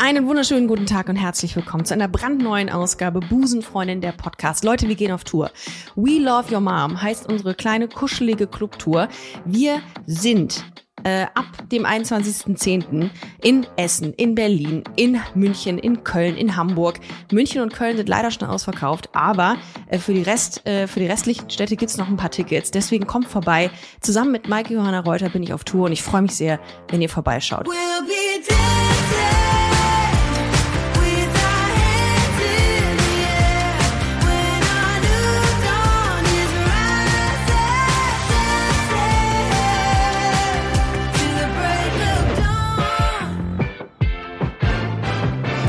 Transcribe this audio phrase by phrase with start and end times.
[0.00, 4.62] Einen wunderschönen guten Tag und herzlich willkommen zu einer brandneuen Ausgabe Busenfreundin der Podcast.
[4.62, 5.50] Leute, wir gehen auf Tour.
[5.96, 9.08] We Love Your Mom heißt unsere kleine kuschelige Clubtour.
[9.44, 10.64] Wir sind
[11.02, 13.10] äh, ab dem 21.10.
[13.42, 17.00] in Essen, in Berlin, in München, in Köln, in Hamburg.
[17.32, 19.56] München und Köln sind leider schon ausverkauft, aber
[19.88, 22.70] äh, für, die Rest, äh, für die restlichen Städte gibt's noch ein paar Tickets.
[22.70, 23.70] Deswegen kommt vorbei.
[24.00, 27.02] Zusammen mit Maike Johanna Reuter bin ich auf Tour und ich freue mich sehr, wenn
[27.02, 27.66] ihr vorbeischaut.
[27.66, 28.57] We'll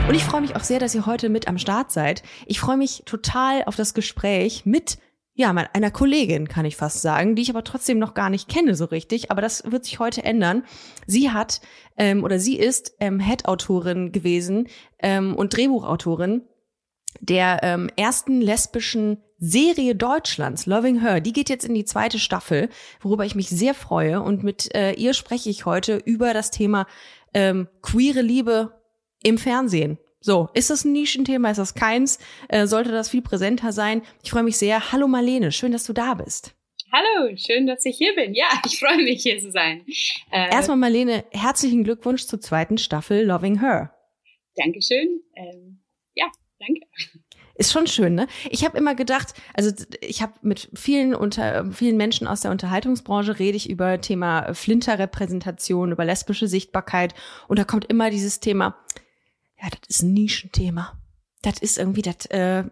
[0.10, 2.24] Und ich freue mich auch sehr, dass ihr heute mit am Start seid.
[2.48, 4.98] Ich freue mich total auf das Gespräch mit
[5.36, 8.74] ja, einer Kollegin, kann ich fast sagen, die ich aber trotzdem noch gar nicht kenne
[8.74, 9.30] so richtig.
[9.30, 10.64] Aber das wird sich heute ändern.
[11.06, 11.62] Sie hat
[11.96, 16.42] ähm, oder sie ist ähm, Head-Autorin gewesen ähm, und Drehbuchautorin
[17.20, 21.22] der ähm, ersten lesbischen Serie Deutschlands, Loving Her.
[21.22, 24.24] Die geht jetzt in die zweite Staffel, worüber ich mich sehr freue.
[24.24, 26.88] Und mit äh, ihr spreche ich heute über das Thema
[27.36, 28.79] ähm, queere Liebe
[29.24, 29.98] im Fernsehen.
[30.22, 31.52] So, ist das ein Nischenthema?
[31.52, 32.20] Ist das keins?
[32.50, 34.02] Äh, sollte das viel präsenter sein?
[34.22, 34.92] Ich freue mich sehr.
[34.92, 36.56] Hallo Marlene, schön, dass du da bist.
[36.92, 38.34] Hallo, schön, dass ich hier bin.
[38.34, 39.86] Ja, ich freue mich, hier zu sein.
[40.32, 43.94] Äh, Erstmal Marlene, herzlichen Glückwunsch zur zweiten Staffel Loving Her.
[44.56, 45.22] Dankeschön.
[45.36, 45.82] Ähm,
[46.16, 46.26] ja,
[46.60, 46.82] danke.
[47.56, 48.28] Ist schon schön, ne?
[48.50, 53.38] Ich habe immer gedacht, also ich habe mit vielen unter vielen Menschen aus der Unterhaltungsbranche
[53.38, 57.14] rede ich über Thema Flinterrepräsentation, über lesbische Sichtbarkeit
[57.50, 58.78] und da kommt immer dieses Thema,
[59.62, 61.00] ja, das ist ein Nischenthema.
[61.42, 62.64] Das ist irgendwie das äh,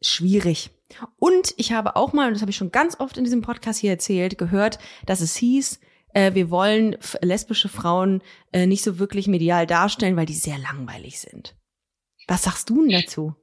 [0.00, 0.70] schwierig.
[1.18, 3.80] Und ich habe auch mal, und das habe ich schon ganz oft in diesem Podcast
[3.80, 5.80] hier erzählt, gehört, dass es hieß,
[6.14, 11.20] äh, wir wollen lesbische Frauen äh, nicht so wirklich medial darstellen, weil die sehr langweilig
[11.20, 11.56] sind.
[12.28, 13.34] Was sagst du denn dazu?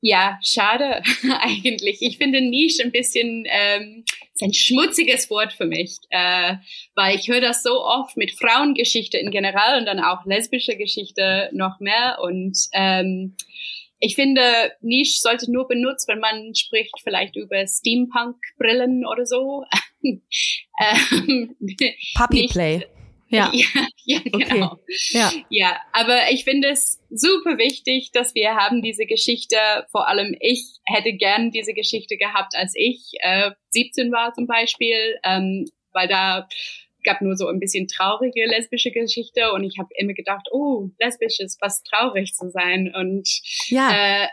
[0.00, 1.02] Ja, schade
[1.40, 1.98] eigentlich.
[2.00, 4.04] Ich finde Nische ein bisschen ähm,
[4.36, 6.56] ist ein schmutziges Wort für mich, äh,
[6.94, 11.48] weil ich höre das so oft mit Frauengeschichte in general und dann auch lesbische Geschichte
[11.52, 12.18] noch mehr.
[12.22, 13.34] Und ähm,
[13.98, 14.42] ich finde,
[14.82, 19.64] Nische sollte nur benutzt, wenn man spricht vielleicht über Steampunk-Brillen oder so.
[20.02, 21.56] ähm,
[22.14, 22.86] Puppy Play.
[23.28, 24.44] Ja, ja, ja Okay.
[24.48, 24.78] genau.
[25.10, 25.32] ja.
[25.50, 29.56] Ja, aber ich finde es super wichtig, dass wir haben diese Geschichte,
[29.90, 35.18] vor allem ich hätte gern diese Geschichte gehabt, als ich äh, 17 war zum Beispiel,
[35.24, 36.46] ähm, weil da
[37.06, 41.38] gab nur so ein bisschen traurige lesbische Geschichte und ich habe immer gedacht, oh, lesbisch
[41.38, 43.28] ist was traurig zu sein und
[43.68, 44.28] Ja, äh,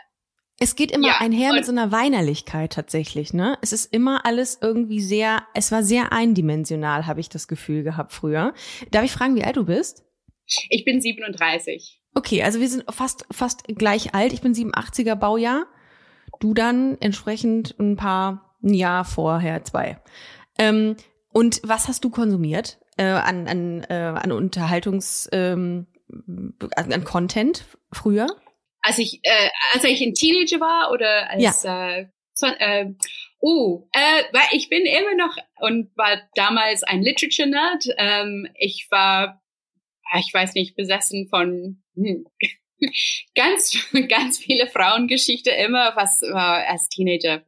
[0.60, 3.58] es geht immer ja, einher mit so einer Weinerlichkeit tatsächlich, ne?
[3.60, 8.12] Es ist immer alles irgendwie sehr, es war sehr eindimensional, habe ich das Gefühl gehabt
[8.12, 8.54] früher.
[8.90, 10.04] Darf ich fragen, wie alt du bist?
[10.68, 12.00] ich bin 37.
[12.14, 14.32] Okay, also wir sind fast fast gleich alt.
[14.32, 15.66] Ich bin 87er Baujahr.
[16.40, 20.00] Du dann entsprechend ein paar ein Jahr vorher zwei.
[20.58, 20.96] Ähm,
[21.32, 25.86] und was hast du konsumiert äh, an an äh, an Unterhaltungs ähm,
[26.76, 28.26] an, an Content früher?
[28.84, 32.92] Als ich äh, als ich ein Teenager war oder als äh, so, äh,
[33.40, 37.86] oh äh, weil ich bin immer noch und war damals ein Literature Nerd.
[37.96, 39.42] Ähm, ich war
[40.18, 42.26] ich weiß nicht besessen von hm,
[43.34, 47.42] ganz ganz viele Frauengeschichte immer was war als Teenager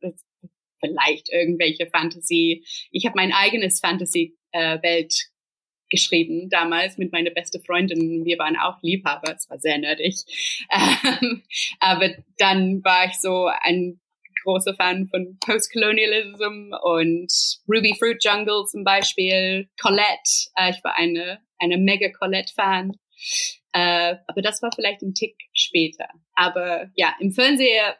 [0.80, 5.14] vielleicht irgendwelche Fantasy ich habe mein eigenes Fantasy äh, Welt
[5.90, 8.24] geschrieben damals mit meiner beste Freundin.
[8.24, 10.16] Wir waren auch Liebhaber, es war sehr nerdig.
[10.68, 11.42] Ähm,
[11.80, 14.00] aber dann war ich so ein
[14.46, 17.32] großer Fan von Postcolonialism und
[17.68, 20.50] Ruby Fruit Jungle zum Beispiel, Colette.
[20.56, 22.92] Äh, ich war eine, eine mega Colette-Fan.
[23.72, 26.08] Äh, aber das war vielleicht ein Tick später.
[26.34, 27.96] Aber ja, im Fernseher,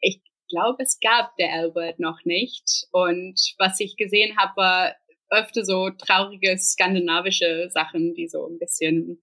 [0.00, 2.86] ich glaube, es gab der L-Word noch nicht.
[2.92, 4.94] Und was ich gesehen habe, war
[5.30, 9.22] öfter so traurige skandinavische Sachen, die so ein bisschen,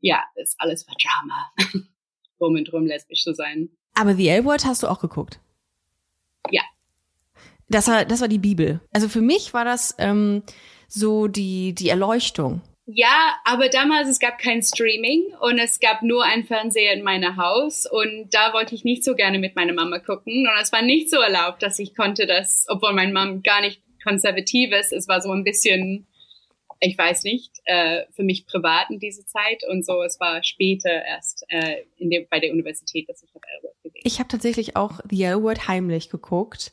[0.00, 1.86] ja, ist alles war Drama.
[2.40, 3.70] Rum und drum lesbisch zu sein.
[3.94, 5.40] Aber The L-Word hast du auch geguckt?
[6.50, 6.62] Ja.
[7.68, 8.80] Das war, das war die Bibel.
[8.92, 10.42] Also für mich war das ähm,
[10.86, 12.62] so die, die Erleuchtung.
[12.90, 17.36] Ja, aber damals es gab kein Streaming und es gab nur ein Fernseher in meinem
[17.36, 20.80] Haus und da wollte ich nicht so gerne mit meiner Mama gucken und es war
[20.80, 25.08] nicht so erlaubt, dass ich konnte das, obwohl meine Mom gar nicht konservativ ist, es
[25.08, 26.06] war so ein bisschen,
[26.80, 30.90] ich weiß nicht, äh, für mich privat in dieser Zeit und so, es war später
[30.90, 34.02] erst äh, in dem, bei der Universität, dass ich habe Elwood gesehen.
[34.04, 36.72] Ich habe tatsächlich auch The L-Word heimlich geguckt.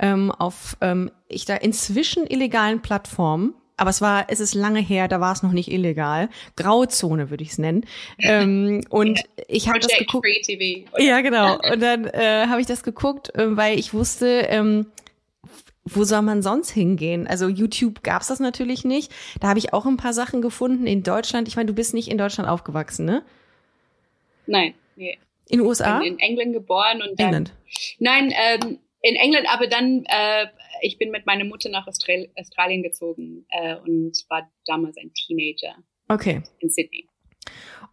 [0.00, 3.54] Ähm, auf ähm, ich da inzwischen illegalen Plattformen.
[3.76, 6.28] aber es war, es ist lange her, da war es noch nicht illegal.
[6.56, 7.84] Grauzone würde ich es nennen.
[8.18, 10.26] Ähm, und ich habe das geguckt.
[10.26, 10.88] Free TV.
[10.98, 11.54] Ja, genau.
[11.54, 14.86] Und dann äh, habe ich das geguckt, äh, weil ich wusste, ähm,
[15.84, 17.26] wo soll man sonst hingehen?
[17.26, 19.12] Also YouTube gab's das natürlich nicht.
[19.40, 21.48] Da habe ich auch ein paar Sachen gefunden in Deutschland.
[21.48, 23.24] Ich meine, du bist nicht in Deutschland aufgewachsen, ne?
[24.46, 25.18] Nein, nee.
[25.48, 25.98] In den USA?
[26.00, 27.52] In, in England geboren und dann, England.
[27.98, 30.46] Nein, ähm, in England, aber dann, äh,
[30.82, 35.74] ich bin mit meiner Mutter nach Austral Australien gezogen äh, und war damals ein Teenager
[36.08, 36.42] Okay.
[36.60, 37.08] in Sydney.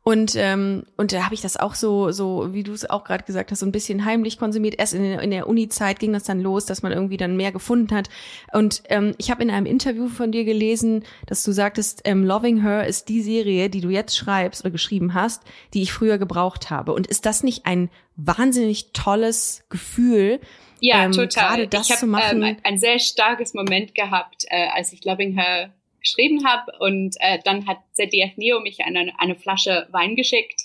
[0.01, 3.25] Und ähm, und da habe ich das auch so so wie du es auch gerade
[3.25, 4.75] gesagt hast so ein bisschen heimlich konsumiert.
[4.79, 7.51] Erst in, der- in der Uni-Zeit ging das dann los, dass man irgendwie dann mehr
[7.51, 8.09] gefunden hat.
[8.53, 12.61] Und ähm, ich habe in einem Interview von dir gelesen, dass du sagtest, ähm, Loving
[12.61, 15.43] Her ist die Serie, die du jetzt schreibst oder geschrieben hast,
[15.73, 16.93] die ich früher gebraucht habe.
[16.93, 20.39] Und ist das nicht ein wahnsinnig tolles Gefühl?
[20.79, 21.67] Ja, Ähm, total.
[21.71, 26.71] ich habe ähm, ein sehr starkes Moment gehabt, äh, als ich Loving Her geschrieben habe
[26.79, 30.61] und äh, dann hat ZDF Neo mich eine, eine Flasche Wein geschickt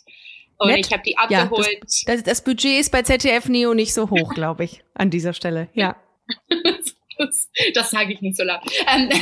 [0.58, 0.86] und Nett.
[0.86, 1.80] ich habe die Ja, das- abgeholt.
[2.06, 5.68] Das, das Budget ist bei ZDF Neo nicht so hoch, glaube ich, an dieser Stelle.
[5.74, 5.96] Ja.
[7.18, 8.60] das das sage ich nicht so laut.
[8.92, 9.08] Ähm,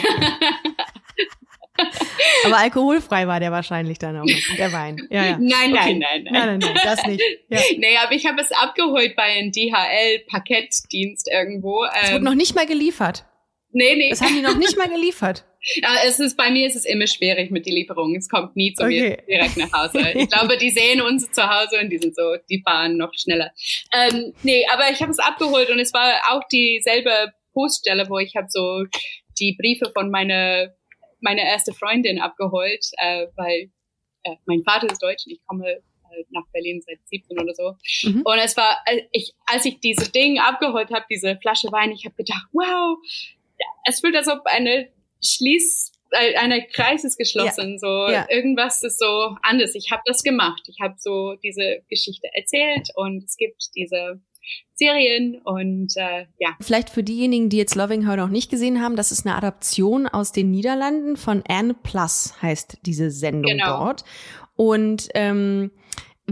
[2.44, 4.99] Aber alkoholfrei war der wahrscheinlich dann auch noch, der Wein.
[5.11, 5.38] Ja, ja.
[5.41, 5.94] Nein, Okay.
[5.94, 6.32] nein, nein, nein.
[6.32, 7.23] Nein, nein, nein, das nicht.
[7.49, 7.58] Ja.
[7.79, 11.85] Nee, aber ich habe es abgeholt bei einem DHL-Paketdienst irgendwo.
[11.85, 13.25] Es wurde Ähm, noch nicht mal geliefert.
[13.73, 14.11] nee, nee.
[14.11, 15.44] Das haben die noch nicht mal geliefert.
[15.76, 18.14] Ja, es ist, bei mir ist es immer schwierig mit der Lieferung.
[18.17, 19.23] Es kommt nie zu mir Okay.
[19.29, 19.99] direkt nach Hause.
[20.14, 23.50] Ich glaube, die sehen uns zu Hause und die sind so, die fahren noch schneller.
[23.93, 28.35] Ähm, nee, aber ich habe es abgeholt und es war auch dieselbe Poststelle, wo ich
[28.37, 28.85] habe so
[29.38, 30.75] die Briefe von meiner
[31.20, 33.70] meine erste Freundin abgeholt, äh, weil
[34.25, 35.81] äh, mein Vater ist deutsch und ich komme äh,
[36.31, 37.76] nach Berlin seit 17 oder so.
[38.03, 38.23] Mhm.
[38.25, 42.05] Und es war, äh, ich, als ich diese Ding abgeholt habe, diese Flasche Wein, ich
[42.05, 42.99] habe gedacht, wow,
[43.87, 44.88] es fühlt als ob eine
[45.24, 48.26] Schließ, äh, eine Kreis ist geschlossen, so Ja.
[48.28, 49.74] irgendwas ist so anders.
[49.74, 50.62] Ich habe das gemacht.
[50.66, 54.20] Ich habe so diese Geschichte erzählt und es gibt diese
[54.74, 58.96] Serien und äh, ja, Vielleicht für diejenigen, die jetzt Loving Her noch nicht gesehen haben,
[58.96, 63.78] das ist eine Adaption aus den Niederlanden von Anne Plus, heißt diese Sendung Genau.
[63.84, 64.04] dort.
[64.56, 65.70] Und ähm,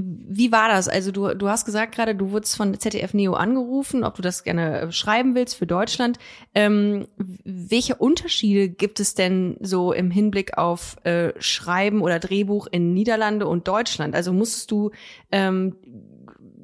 [0.02, 0.88] wie war das?
[0.88, 4.44] Also du, du hast gesagt gerade, du wurdest von ZDF Neo angerufen, ob du das
[4.44, 6.18] gerne äh, schreiben willst für Deutschland.
[6.54, 12.94] Ähm, welche Unterschiede gibt es denn so im Hinblick auf äh, Schreiben oder Drehbuch in
[12.94, 14.14] Niederlande und Deutschland?
[14.14, 14.90] Also musstest du
[15.32, 15.76] ähm,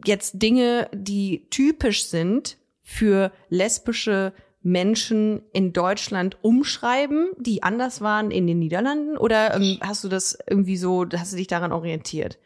[0.05, 4.33] jetzt Dinge, die typisch sind für lesbische
[4.67, 9.17] Menschen in Deutschland umschreiben, die anders waren in den Niederlanden?
[9.17, 12.39] Oder ähm, hast du das irgendwie so, hast du dich daran orientiert?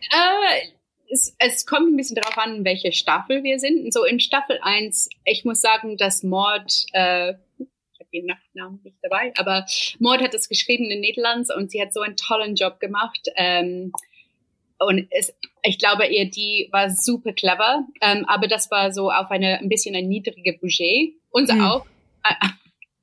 [0.00, 0.68] Äh,
[1.12, 3.92] es, es kommt ein bisschen darauf an, welche Staffel wir sind.
[3.92, 8.98] So in Staffel 1, ich muss sagen, dass Mord, äh, ich habe den Nachnamen nicht
[9.02, 9.66] dabei, aber
[9.98, 13.28] Mord hat es geschrieben in den Niederlanden und sie hat so einen tollen Job gemacht.
[13.36, 13.92] Ähm,
[14.78, 19.30] und es, ich glaube, ihr die war super clever, ähm, aber das war so auf
[19.30, 21.14] eine ein bisschen ein niedriges Budget.
[21.30, 21.60] Unser Hm.
[21.60, 21.86] auch.
[22.24, 22.34] Äh,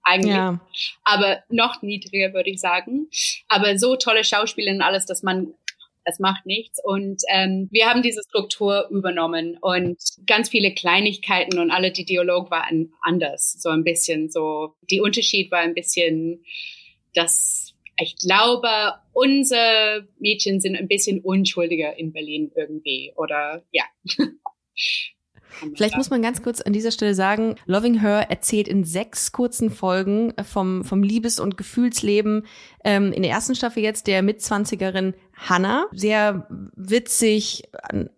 [0.07, 0.59] eigentlich Ja,
[1.03, 3.07] aber noch niedriger, würde ich sagen.
[3.47, 5.53] Aber so tolle Schauspieler und alles, dass man,
[6.07, 6.79] es macht nichts.
[6.83, 12.49] Und ähm, wir haben diese Struktur übernommen und ganz viele Kleinigkeiten und alle die Dialog
[12.49, 13.57] waren anders.
[13.59, 16.43] So ein bisschen so, die Unterschied war ein bisschen,
[17.13, 18.69] dass ich glaube,
[19.11, 23.83] unsere Mädchen sind ein bisschen unschuldiger in Berlin irgendwie oder ja.
[25.75, 29.71] Vielleicht muss man ganz kurz an dieser Stelle sagen, Loving Her erzählt in sechs kurzen
[29.71, 32.45] Folgen vom, vom Liebes- und Gefühlsleben
[32.87, 35.87] ähm, in der ersten Staffel jetzt der Mitzwanzigerin Hannah.
[35.91, 37.63] Sehr witzig,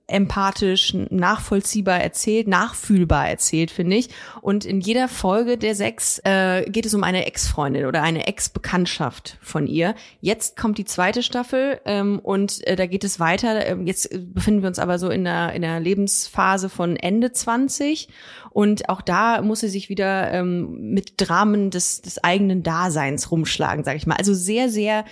[0.06, 4.10] empathisch, nachvollziehbar erzählt, nachfühlbar erzählt, finde ich.
[4.42, 9.40] Und in jeder Folge der sechs äh, geht es um eine Ex-Freundin oder eine Ex-Bekanntschaft
[9.42, 9.96] von ihr.
[10.22, 13.66] Jetzt kommt die zweite Staffel ähm, und äh, da geht es weiter.
[13.66, 18.08] Ähm, jetzt befinden wir uns aber so in der, in der Lebensphase von Ende 20
[18.52, 23.84] und auch da muss sie sich wieder ähm, mit Dramen des, des eigenen Daseins rumschlagen,
[23.84, 24.16] sag ich mal.
[24.16, 25.06] Also sehr, sehr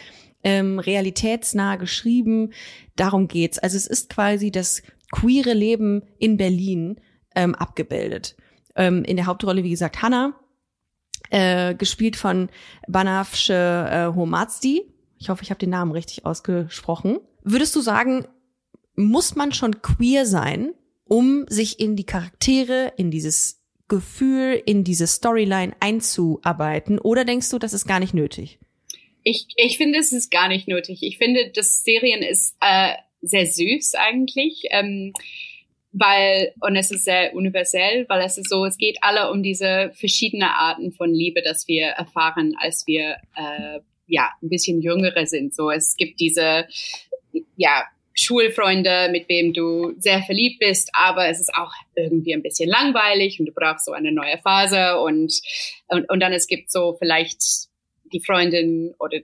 [0.44, 2.51] ähm, realitätsnah geschrieben.
[2.96, 3.60] Darum geht's.
[3.60, 7.00] Also es ist quasi das queere Leben in Berlin
[7.36, 8.36] ähm, abgebildet.
[8.75, 10.34] Ähm, in der Hauptrolle, wie gesagt, Hannah,
[11.29, 12.50] äh, gespielt von
[12.88, 13.53] Banafsche
[13.89, 14.94] äh, Homazdi.
[15.17, 17.20] Ich hoffe, ich habe den Namen richtig ausgesprochen.
[17.44, 18.27] Würdest du sagen,
[18.96, 20.74] muss man schon queer sein,
[21.08, 27.00] um sich in die Charaktere, in dieses Gefühl, in diese Storyline einzuarbeiten?
[27.00, 28.60] Oder denkst du, das ist gar nicht nötig?
[29.24, 31.04] Ich, ich finde, es ist gar nicht nötig.
[31.04, 34.64] Ich finde, das Serien ist äh, sehr süß eigentlich.
[34.70, 35.14] Ähm,
[36.00, 39.92] weil, und es ist sehr universell, weil es ist so, es geht alle um diese
[39.96, 45.56] verschiedene Arten von Liebe, dass wir erfahren, als wir, äh, ja, ein bisschen jüngere sind.
[45.56, 46.68] So, es gibt diese,
[47.56, 47.84] ja,
[48.20, 53.40] Schulfreunde, mit wem du sehr verliebt bist, aber es ist auch irgendwie ein bisschen langweilig
[53.40, 55.34] und du brauchst so eine neue Phase und,
[55.88, 57.68] und, und dann es gibt so vielleicht
[58.12, 59.20] die Freundin oder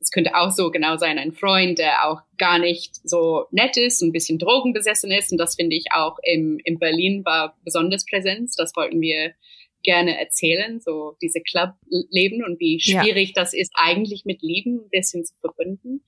[0.00, 4.00] es könnte auch so genau sein, ein Freund, der auch gar nicht so nett ist,
[4.00, 5.30] ein bisschen drogenbesessen ist.
[5.30, 8.50] Und das finde ich auch im, in Berlin war besonders präsent.
[8.56, 9.34] Das wollten wir
[9.82, 13.02] gerne erzählen, so diese Club-Leben und wie Ja.
[13.02, 16.04] schwierig das ist, eigentlich mit Lieben ein bisschen zu verbinden.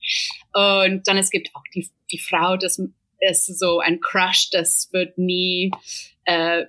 [0.53, 2.79] Und dann es gibt auch die, die Frau, das
[3.19, 5.71] ist so ein Crush, das wird nie,
[6.25, 6.65] äh,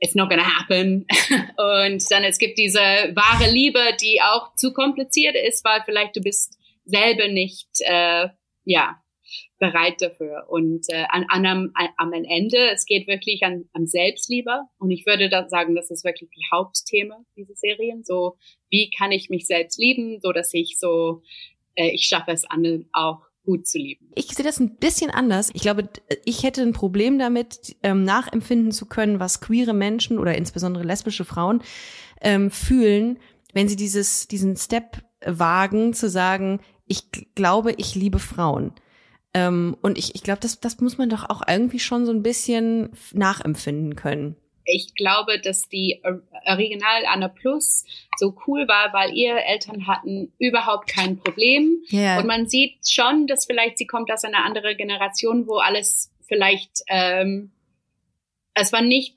[0.00, 1.06] it's not gonna happen.
[1.56, 6.20] Und dann es gibt diese wahre Liebe, die auch zu kompliziert ist, weil vielleicht du
[6.20, 8.28] bist selber nicht, äh,
[8.64, 8.99] ja,
[9.60, 10.46] bereit dafür.
[10.48, 14.62] Und äh, an, an, am, am Ende, es geht wirklich an, an Selbstliebe.
[14.78, 18.02] Und ich würde da sagen, das ist wirklich die Hauptthema dieser Serien.
[18.02, 18.36] So,
[18.70, 21.22] wie kann ich mich selbst lieben, so dass ich so,
[21.76, 24.10] äh, ich schaffe es anderen auch gut zu lieben.
[24.14, 25.50] Ich sehe das ein bisschen anders.
[25.52, 25.88] Ich glaube,
[26.24, 31.24] ich hätte ein Problem damit, ähm, nachempfinden zu können, was queere Menschen oder insbesondere lesbische
[31.24, 31.62] Frauen
[32.22, 33.18] ähm, fühlen,
[33.52, 38.72] wenn sie dieses, diesen Step wagen, zu sagen, ich glaube, ich liebe Frauen.
[39.34, 42.22] Ähm, und ich, ich glaube, das, das muss man doch auch irgendwie schon so ein
[42.22, 44.36] bisschen nachempfinden können.
[44.64, 47.84] ich glaube, dass die Or- Original Anna Plus
[48.18, 51.82] so cool war, weil ihre Eltern hatten überhaupt kein Problem.
[51.88, 56.12] Ja, Und man sieht schon, dass vielleicht sie kommt aus einer anderen Generation, wo alles
[56.28, 57.50] vielleicht, ähm,
[58.54, 59.14] es war nicht,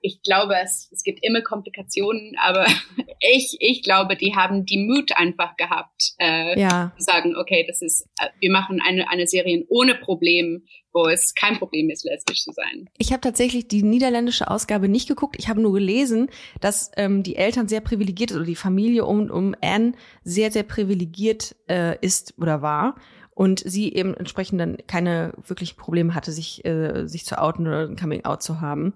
[0.00, 2.66] ich glaube, es, es gibt immer Komplikationen, aber
[3.20, 6.92] ich, ich glaube, die haben die Mut einfach gehabt, äh, ja.
[6.96, 11.34] zu sagen, okay, das ist, äh, wir machen eine, eine Serie ohne Problem, wo es
[11.34, 12.88] kein Problem ist, lesbisch zu sein.
[12.98, 15.36] Ich habe tatsächlich die niederländische Ausgabe nicht geguckt.
[15.38, 16.28] Ich habe nur gelesen,
[16.60, 21.56] dass ähm, die Eltern sehr privilegiert oder die Familie um, um Anne sehr, sehr privilegiert
[21.68, 22.96] äh, ist oder war.
[23.34, 27.88] Und sie eben entsprechend dann keine wirklichen Probleme hatte, sich, äh, sich zu outen oder
[27.88, 28.92] ein Coming Out zu haben.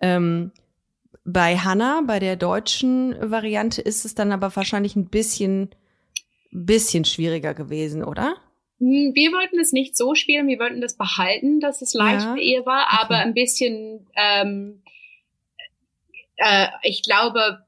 [0.00, 0.52] Ähm,
[1.24, 5.70] bei Hannah, bei der deutschen Variante, ist es dann aber wahrscheinlich ein bisschen,
[6.50, 8.36] bisschen schwieriger gewesen, oder?
[8.78, 12.34] Hm, Wir wollten es nicht so spielen, wir wollten das behalten, dass es leicht Ja,
[12.34, 12.96] für ihr war, okay.
[13.00, 14.82] aber ein bisschen, ähm,
[16.36, 17.64] äh, ich glaube,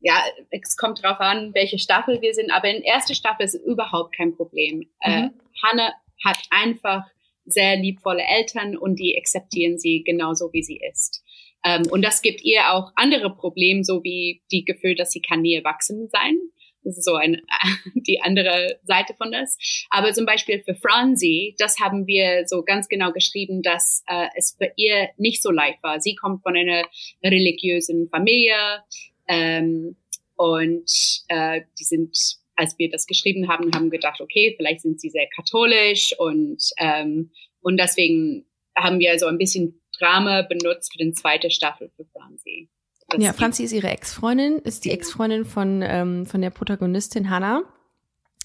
[0.00, 4.16] ja, es kommt drauf an, welche Staffel wir sind, aber in erster Staffel ist überhaupt
[4.16, 4.88] kein Problem.
[5.00, 5.28] Äh,
[5.62, 5.92] Hannah
[6.24, 7.04] hat einfach
[7.44, 11.22] sehr liebvolle Eltern und die akzeptieren sie genauso, wie sie ist.
[11.64, 15.42] Ähm, und das gibt ihr auch andere Probleme, so wie die Gefühl, dass sie kann
[15.42, 16.38] nie erwachsen sein.
[16.82, 17.42] Das ist so ein,
[17.94, 19.58] die andere Seite von das.
[19.90, 24.56] Aber zum Beispiel für Franzi, das haben wir so ganz genau geschrieben, dass äh, es
[24.56, 26.00] für ihr nicht so leicht war.
[26.00, 26.84] Sie kommt von einer
[27.22, 28.82] religiösen Familie
[29.28, 29.96] ähm,
[30.36, 30.90] und
[31.28, 32.16] äh, die sind,
[32.60, 37.30] als wir das geschrieben haben, haben gedacht, okay, vielleicht sind sie sehr katholisch und ähm,
[37.62, 42.68] und deswegen haben wir so ein bisschen Drama benutzt für den zweite Staffel für Franzi.
[43.08, 45.00] Das Ja, Franzi ist ihre Ex-Freundin, ist die Genau.
[45.00, 47.62] Ex-Freundin von, ähm, von der Protagonistin Hannah.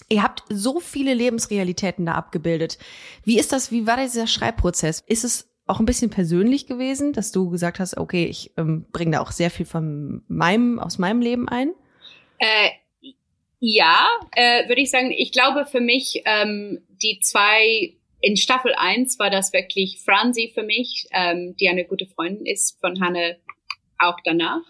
[0.08, 2.78] Ihr habt so viele Lebensrealitäten da abgebildet.
[3.24, 5.02] Wie ist das, wie war dieser Schreibprozess?
[5.06, 9.12] Ist es auch ein bisschen persönlich gewesen, dass du gesagt hast, okay, ich ähm, bringe
[9.12, 11.72] da auch sehr viel von meinem, aus meinem Leben ein?
[12.38, 12.70] Äh,
[13.60, 15.12] ja, äh, würde ich sagen.
[15.12, 20.62] Ich glaube für mich, ähm, die zwei in Staffel 1 war das wirklich Franzi für
[20.62, 23.38] mich, ähm, die eine gute Freundin ist von Hanne
[23.98, 24.62] auch danach.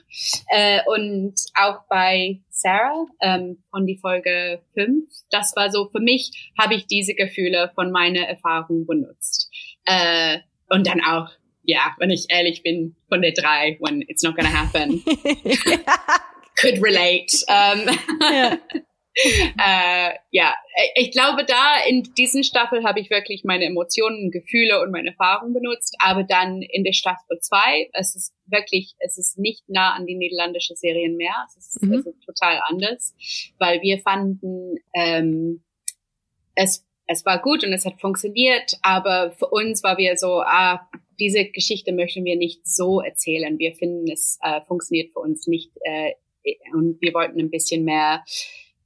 [0.51, 5.09] Äh, und auch bei Sarah ähm, von die Folge 5.
[5.31, 9.51] Das war so, für mich habe ich diese Gefühle von meiner Erfahrung benutzt.
[9.85, 10.39] Äh,
[10.69, 11.31] und dann auch,
[11.63, 15.03] ja, wenn ich ehrlich bin, von der drei, when it's not gonna happen,
[16.57, 17.45] could relate.
[17.49, 17.89] Ähm,
[18.21, 18.59] ja.
[19.17, 20.55] äh, ja,
[20.95, 25.55] ich glaube, da in diesen Staffel habe ich wirklich meine Emotionen, Gefühle und meine Erfahrungen
[25.55, 25.97] benutzt.
[26.01, 30.17] Aber dann in der Staffel zwei, es ist wirklich, es ist nicht nah an die
[30.17, 31.47] niederländische Serien mehr.
[31.49, 31.95] Es ist, Mhm.
[31.95, 33.15] es ist total anders,
[33.59, 35.63] weil wir fanden, ähm,
[36.55, 40.89] es, es war gut und es hat funktioniert, aber für uns war wir so, ah,
[41.19, 43.59] diese Geschichte möchten wir nicht so erzählen.
[43.59, 46.13] Wir finden, es äh, funktioniert für uns nicht äh,
[46.73, 48.25] und wir wollten ein bisschen mehr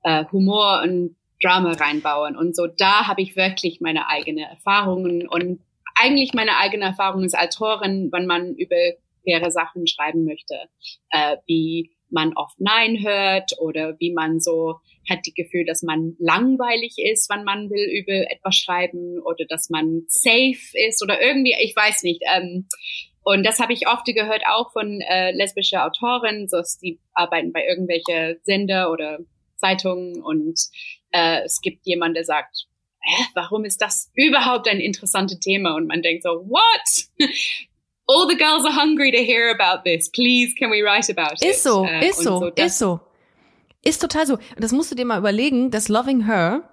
[0.02, 2.37] äh, Humor und Drama reinbauen.
[2.37, 5.61] Und so da habe ich wirklich meine eigenen Erfahrungen und
[5.95, 8.76] eigentlich meine eigene Erfahrung als Autorin, wenn man über
[9.23, 10.55] queere Sachen schreiben möchte,
[11.11, 16.17] äh, wie man oft Nein hört oder wie man so hat die Gefühl, dass man
[16.19, 21.55] langweilig ist, wenn man will über etwas schreiben oder dass man safe ist oder irgendwie,
[21.61, 22.23] ich weiß nicht.
[22.35, 22.67] Ähm,
[23.23, 27.65] Und das habe ich oft gehört auch von äh, lesbischen Autoren, so die arbeiten bei
[27.67, 29.19] irgendwelche Sender oder
[29.57, 30.59] Zeitungen und
[31.11, 32.67] äh, es gibt jemand, der sagt,
[33.03, 35.75] Hä, warum ist das überhaupt ein interessantes Thema?
[35.75, 37.09] Und man denkt so, what?
[38.07, 40.11] All the girls are hungry to hear about this.
[40.11, 41.45] Please, can we write about it?
[41.45, 43.00] Ist so, Äh, ist so, das- ist so.
[43.83, 44.35] Ist total so.
[44.35, 46.69] Und das musst du dir mal überlegen, dass Loving Her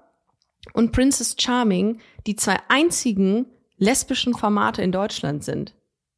[0.74, 3.46] und Princess Charming die zwei einzigen
[3.78, 5.74] lesbischen Formate in Deutschland sind.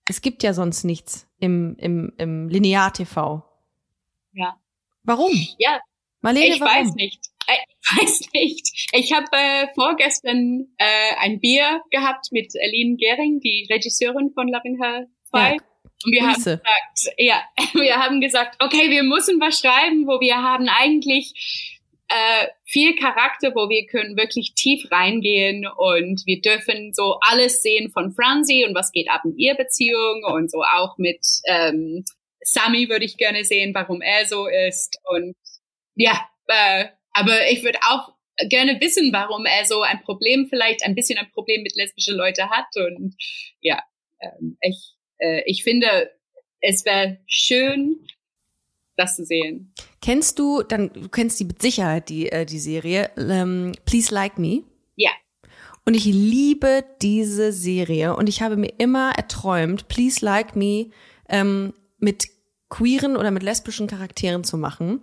[0.09, 3.43] Es gibt ja sonst nichts im, im, im Linear-TV.
[4.33, 4.57] Ja.
[5.03, 5.31] Warum?
[5.59, 5.79] Ja,
[6.21, 6.73] Marlene, ich warum?
[6.73, 7.19] weiß nicht.
[7.47, 7.53] Äh,
[7.91, 8.89] Ich weiß nicht.
[8.91, 14.81] Ich habe äh, vorgestern äh, ein Bier gehabt mit Aline Gehring, die Regisseurin von Loving
[14.81, 15.39] Her 2.
[15.39, 16.57] Ja, Und wir haben Grüße.
[16.61, 17.41] gesagt, ja,
[17.73, 21.78] wir haben gesagt, okay, wir müssen was schreiben, wo wir haben eigentlich
[22.09, 27.91] äh, viel Charakter, wo wir können wirklich tief reingehen und wir dürfen so alles sehen
[27.91, 32.03] von Franzi und was geht ab in ihr Beziehung und so auch mit ähm,
[32.41, 35.35] Sammy würde ich gerne sehen, warum er so ist und
[35.95, 38.13] ja, äh, aber ich würde auch
[38.49, 42.49] gerne wissen, warum er so ein Problem vielleicht ein bisschen ein Problem mit lesbischen Leuten
[42.49, 43.15] hat und
[43.61, 43.83] ja,
[44.19, 46.11] ähm, ich äh, ich finde,
[46.61, 48.07] es wäre schön,
[48.99, 49.73] das zu sehen.
[50.01, 54.37] Kennst du, dann, du kennst die mit Sicherheit, die, äh, die Serie, ähm, Please Like
[54.37, 54.63] Me?
[54.95, 55.11] Ja.
[55.85, 60.89] Und ich liebe diese Serie und ich habe mir immer erträumt, Please Like Me
[61.27, 62.27] ähm, mit
[62.69, 65.01] queeren oder mit lesbischen Charakteren zu machen.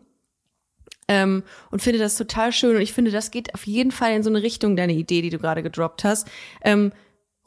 [1.08, 4.22] Ähm, und finde das total schön und ich finde, das geht auf jeden Fall in
[4.22, 6.28] so eine Richtung, deine Idee, die du gerade gedroppt hast.
[6.62, 6.92] Ähm,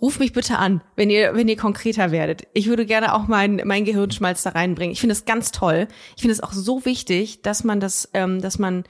[0.01, 2.47] ruf mich bitte an, wenn ihr, wenn ihr konkreter werdet.
[2.53, 4.93] Ich würde gerne auch mein, mein Gehirnschmalz da reinbringen.
[4.93, 5.87] Ich finde das ganz toll.
[6.15, 8.83] Ich finde es auch so wichtig, dass man das, ähm, dass man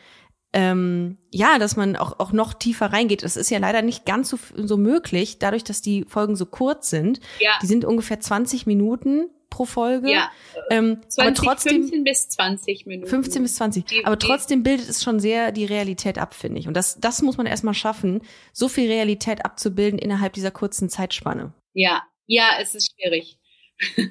[0.51, 3.23] ähm, ja, dass man auch, auch noch tiefer reingeht.
[3.23, 6.89] Das ist ja leider nicht ganz so, so möglich, dadurch, dass die Folgen so kurz
[6.89, 7.19] sind.
[7.39, 7.51] Ja.
[7.61, 10.09] Die sind ungefähr 20 Minuten pro Folge.
[10.11, 10.31] Ja,
[10.69, 13.09] Ähm, 20, aber trotzdem 15 bis 20 Minuten.
[13.09, 13.85] 15 bis 20.
[13.85, 16.67] Die- aber trotzdem bildet es schon sehr die Realität ab, finde ich.
[16.67, 18.21] Und das, das muss man erstmal schaffen,
[18.53, 21.53] so viel Realität abzubilden innerhalb dieser kurzen Zeitspanne.
[21.73, 23.37] Ja, ja, es ist schwierig.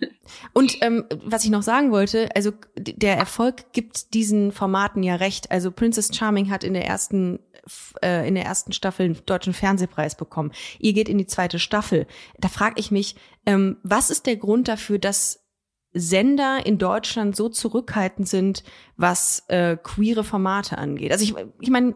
[0.55, 5.51] Und ähm, was ich noch sagen wollte, also der Erfolg gibt diesen Formaten ja recht.
[5.51, 7.39] Also Princess Charming hat in der ersten
[8.03, 10.53] äh, in der ersten Staffel einen deutschen Fernsehpreis bekommen.
[10.79, 12.07] Ihr geht in die zweite Staffel.
[12.39, 15.49] Da frage ich mich, ähm, was ist der Grund dafür, dass
[15.95, 18.63] Sender in Deutschland so zurückhaltend sind,
[18.97, 21.13] was äh, queere Formate angeht.
[21.13, 21.95] Also ich, ich meine,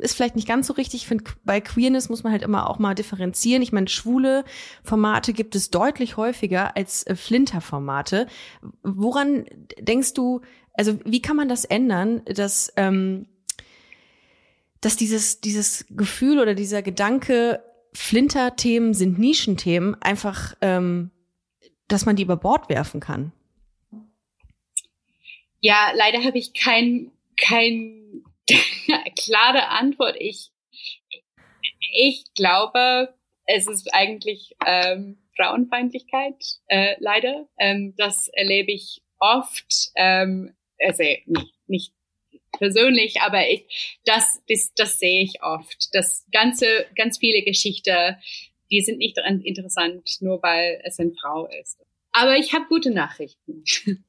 [0.00, 1.02] ist vielleicht nicht ganz so richtig.
[1.02, 3.62] Ich finde, bei Queerness muss man halt immer auch mal differenzieren.
[3.62, 4.44] Ich meine, schwule
[4.82, 8.26] Formate gibt es deutlich häufiger als äh, Flinter-Formate.
[8.82, 9.44] Woran
[9.78, 10.40] denkst du,
[10.74, 13.26] also wie kann man das ändern, dass, ähm,
[14.80, 17.62] dass dieses, dieses Gefühl oder dieser Gedanke,
[17.92, 21.10] Flinter-Themen sind Nischenthemen, einfach ähm,
[21.90, 23.32] dass man die über Bord werfen kann.
[25.60, 28.24] Ja, leider habe ich kein, kein
[29.18, 30.16] klare Antwort.
[30.18, 30.50] Ich,
[31.92, 33.14] ich glaube,
[33.44, 36.36] es ist eigentlich ähm, Frauenfeindlichkeit,
[36.68, 37.48] äh, leider.
[37.58, 41.94] Ähm, das erlebe ich oft, ähm, also nicht, nicht
[42.58, 45.88] persönlich, aber ich, das, das, das sehe ich oft.
[45.92, 48.16] Das ganze, ganz viele Geschichten,
[48.70, 51.78] die sind nicht interessant, nur weil es eine Frau ist.
[52.12, 53.64] Aber ich habe gute Nachrichten.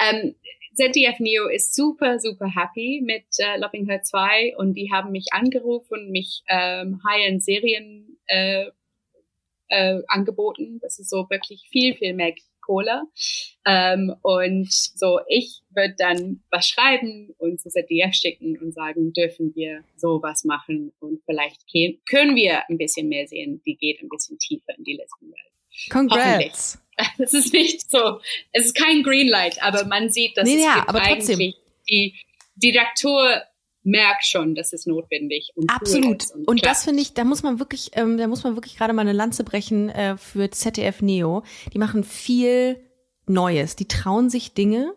[0.00, 0.34] ähm,
[0.74, 5.26] ZDF Neo ist super, super happy mit äh, Loving Her 2 und die haben mich
[5.30, 8.66] angerufen, mich ähm, High-End Serien äh,
[9.68, 10.80] äh, angeboten.
[10.80, 13.02] Das ist so wirklich viel, viel mehr Kohle.
[13.66, 19.54] Ähm, und so, ich würde dann was schreiben und zu ZDF schicken und sagen, dürfen
[19.54, 21.62] wir sowas machen und vielleicht
[22.08, 23.62] können wir ein bisschen mehr sehen.
[23.66, 25.52] Die geht ein bisschen tiefer in die Lesbenwelt.
[25.90, 26.78] Congrats.
[27.18, 28.20] Es ist nicht so,
[28.52, 31.52] es ist kein Greenlight, aber man sieht, dass Nee, es ja, gibt aber trotzdem.
[31.90, 32.14] die
[32.56, 33.42] Direktor
[33.84, 36.22] merkt schon, dass es notwendig und cool Absolut.
[36.22, 36.66] ist Und, klappt.
[36.66, 39.12] das finde ich, da muss man wirklich, ähm, da muss man wirklich gerade mal eine
[39.12, 41.42] Lanze brechen äh, für ZDF Neo.
[41.72, 42.80] Die machen viel
[43.26, 43.76] Neues.
[43.76, 44.94] Die trauen sich Dinge.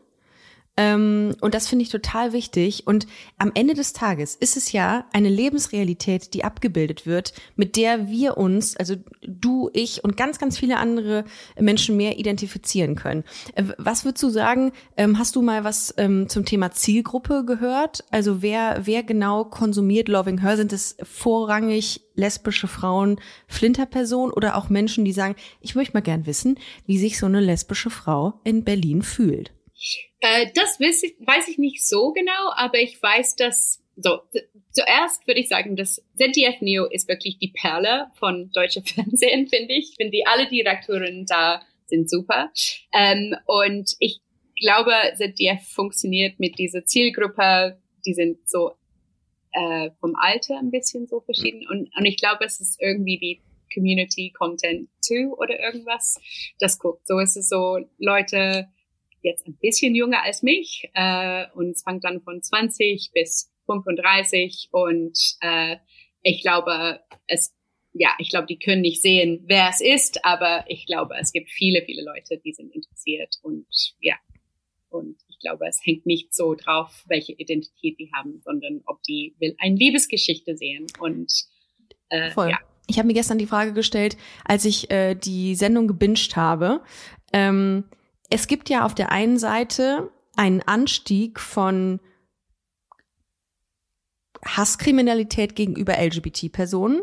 [0.77, 2.85] Ähm, und das finde ich total wichtig.
[2.85, 8.07] Und am Ende des Tages ist es ja eine Lebensrealität, die abgebildet wird, mit der
[8.07, 11.25] wir uns, also du, ich und ganz, ganz viele andere
[11.59, 13.23] Menschen mehr identifizieren können.
[13.55, 14.71] Äh, Was würdest du sagen?
[14.95, 18.05] Ähm, hast du mal was ähm, zum Thema Zielgruppe gehört?
[18.11, 20.57] Also wer, wer genau konsumiert Loving Her?
[20.57, 26.25] Sind es vorrangig lesbische Frauen, Flinterpersonen oder auch Menschen, die sagen, ich möchte mal gern
[26.25, 29.56] wissen, wie sich so eine lesbische Frau in Berlin fühlt?
[30.19, 34.19] Äh, das weiß ich, weiß ich nicht so genau, aber ich weiß, dass so
[34.71, 39.73] zuerst würde ich sagen, dass ZDF Neo ist wirklich die Perle von deutscher Fernsehen, finde
[39.73, 39.89] ich.
[39.91, 42.51] Ich finde, die alle Direktoren da sind super.
[42.93, 44.19] Ähm, und ich
[44.59, 48.73] glaube, ZDF funktioniert mit dieser Zielgruppe, die sind so
[49.51, 51.67] äh, vom Alter ein bisschen so verschieden.
[51.69, 53.41] Und, und ich glaube, es ist irgendwie die
[53.73, 56.19] Community Content 2 oder irgendwas,
[56.59, 57.07] das guckt.
[57.07, 58.67] So ist es so Leute
[59.27, 64.69] jetzt ein bisschen jünger als mich äh, und es fängt dann von 20 bis 35
[64.71, 65.77] und äh,
[66.21, 67.53] ich glaube, es
[67.99, 71.49] ja, ich glaube, die können nicht sehen, wer es ist, aber ich glaube, es gibt
[71.49, 73.65] viele, viele Leute, die sind interessiert und
[73.99, 74.15] ja,
[74.89, 79.35] und ich glaube, es hängt nicht so drauf, welche Identität die haben, sondern ob die
[79.39, 81.31] will eine Liebesgeschichte sehen und
[82.09, 82.49] äh, Voll.
[82.49, 82.59] ja.
[82.89, 86.81] Ich habe mir gestern die Frage gestellt, als ich äh, die Sendung gebinged habe.
[87.33, 87.83] Ähm,
[88.29, 91.99] es gibt ja auf der einen Seite einen Anstieg von
[94.45, 97.01] Hasskriminalität gegenüber LGBT-Personen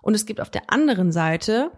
[0.00, 1.70] und es gibt auf der anderen Seite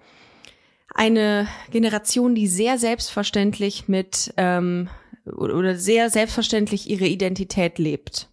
[0.94, 4.88] eine Generation, die sehr selbstverständlich mit ähm,
[5.26, 8.28] oder sehr selbstverständlich ihre Identität lebt.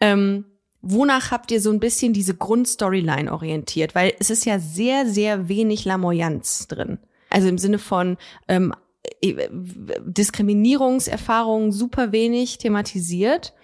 [0.00, 0.44] Ähm,
[0.80, 3.94] wonach habt ihr so ein bisschen diese Grundstoryline orientiert?
[3.94, 6.98] Weil es ist ja sehr, sehr wenig Lamoyanz drin.
[7.30, 8.16] Also im Sinne von
[8.48, 8.76] ähm, äh,
[9.22, 13.54] Diskriminierungserfahrungen super wenig thematisiert.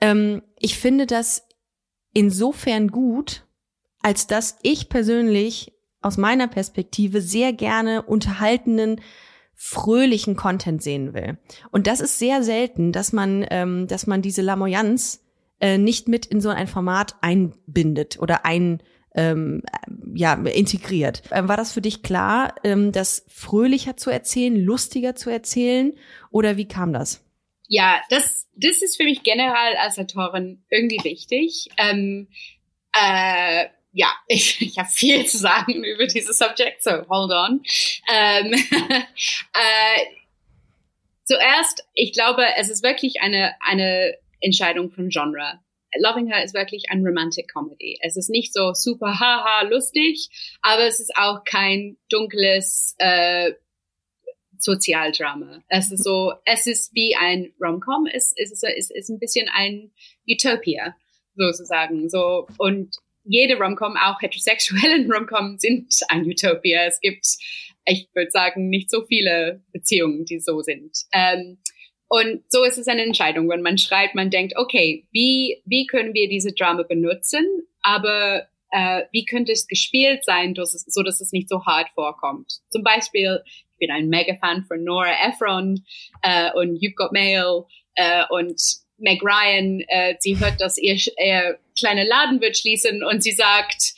[0.00, 1.46] Ähm, ich finde das
[2.12, 3.46] insofern gut,
[4.02, 5.72] als dass ich persönlich
[6.02, 9.00] aus meiner Perspektive sehr gerne unterhaltenden,
[9.54, 11.38] fröhlichen Content sehen will.
[11.70, 15.22] Und das ist sehr selten, dass man, ähm, dass man diese Lamoyanz
[15.60, 18.82] äh, nicht mit in so ein Format einbindet oder ein
[19.14, 19.62] ähm,
[20.14, 21.22] ja integriert.
[21.30, 25.92] Ähm, war das für dich klar, ähm, das fröhlicher zu erzählen, lustiger zu erzählen
[26.30, 27.24] oder wie kam das?
[27.68, 31.68] Ja, das, das ist für mich generell als Autorin irgendwie wichtig.
[31.76, 32.28] Ähm,
[32.92, 37.62] äh, ja, ich, ich habe viel zu sagen über dieses Subject, so hold on.
[38.12, 38.52] Ähm,
[39.52, 40.00] äh,
[41.24, 45.60] zuerst, ich glaube, es ist wirklich eine, eine Entscheidung von Genre.
[45.98, 47.98] Loving Her ist wirklich ein Romantic Comedy.
[48.02, 50.28] Es ist nicht so super haha lustig,
[50.62, 53.52] aber es ist auch kein dunkles äh,
[54.58, 55.62] Sozialdrama.
[55.68, 59.48] Es ist so, es ist wie ein Rom-Com, es, es, ist, es ist ein bisschen
[59.48, 59.90] ein
[60.28, 60.94] Utopia,
[61.34, 62.08] sozusagen.
[62.08, 66.84] So, und jede Rom-Com, auch heterosexuelle Rom-Com, sind ein Utopia.
[66.84, 67.26] Es gibt,
[67.86, 70.96] ich würde sagen, nicht so viele Beziehungen, die so sind.
[71.12, 71.58] Ähm,
[72.10, 76.12] und so ist es eine Entscheidung, wenn man schreibt, man denkt, okay, wie, wie können
[76.12, 77.46] wir diese Drama benutzen,
[77.82, 81.88] aber äh, wie könnte es gespielt sein, dass es, so dass es nicht so hart
[81.94, 82.62] vorkommt.
[82.68, 85.84] Zum Beispiel, ich bin ein Mega-Fan von Nora Ephron
[86.22, 87.62] äh, und You've Got Mail
[87.94, 88.60] äh, und
[88.98, 93.94] Meg Ryan, äh, sie hört, dass ihr, ihr kleiner Laden wird schließen und sie sagt,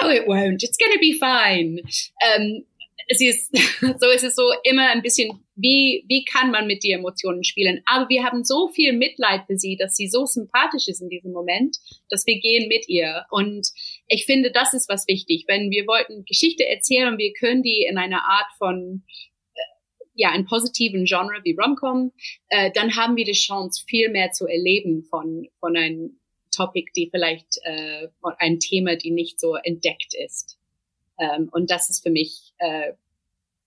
[0.00, 1.82] no, it won't, it's gonna be fine.
[2.22, 2.64] Ähm,
[3.10, 3.50] sie ist,
[3.98, 7.82] so ist es so immer ein bisschen, wie, wie kann man mit die Emotionen spielen?
[7.86, 11.32] Aber wir haben so viel Mitleid für sie, dass sie so sympathisch ist in diesem
[11.32, 11.78] Moment,
[12.10, 13.24] dass wir gehen mit ihr.
[13.30, 13.68] Und
[14.06, 15.44] ich finde, das ist was wichtig.
[15.48, 19.02] Wenn wir wollten Geschichte erzählen wir können die in einer Art von,
[19.54, 19.60] äh,
[20.14, 22.12] ja, einen positiven Genre wie Romcom,
[22.50, 26.20] äh, dann haben wir die Chance, viel mehr zu erleben von, von einem
[26.54, 30.58] Topic, die vielleicht, äh, ein Thema, die nicht so entdeckt ist.
[31.18, 32.92] Ähm, und das ist für mich, äh,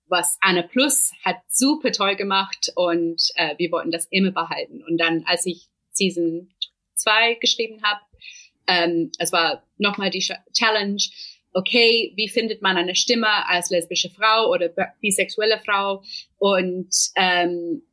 [0.10, 4.84] was Anne Plus hat super toll gemacht und äh, wir wollten das immer behalten.
[4.84, 6.50] Und dann, als ich Season
[6.96, 8.02] 2 geschrieben habe,
[8.68, 11.02] ähm, es war nochmal die Ch- Challenge,
[11.54, 16.04] okay, wie findet man eine Stimme als lesbische Frau oder bi- bisexuelle Frau?
[16.38, 17.84] Und ähm,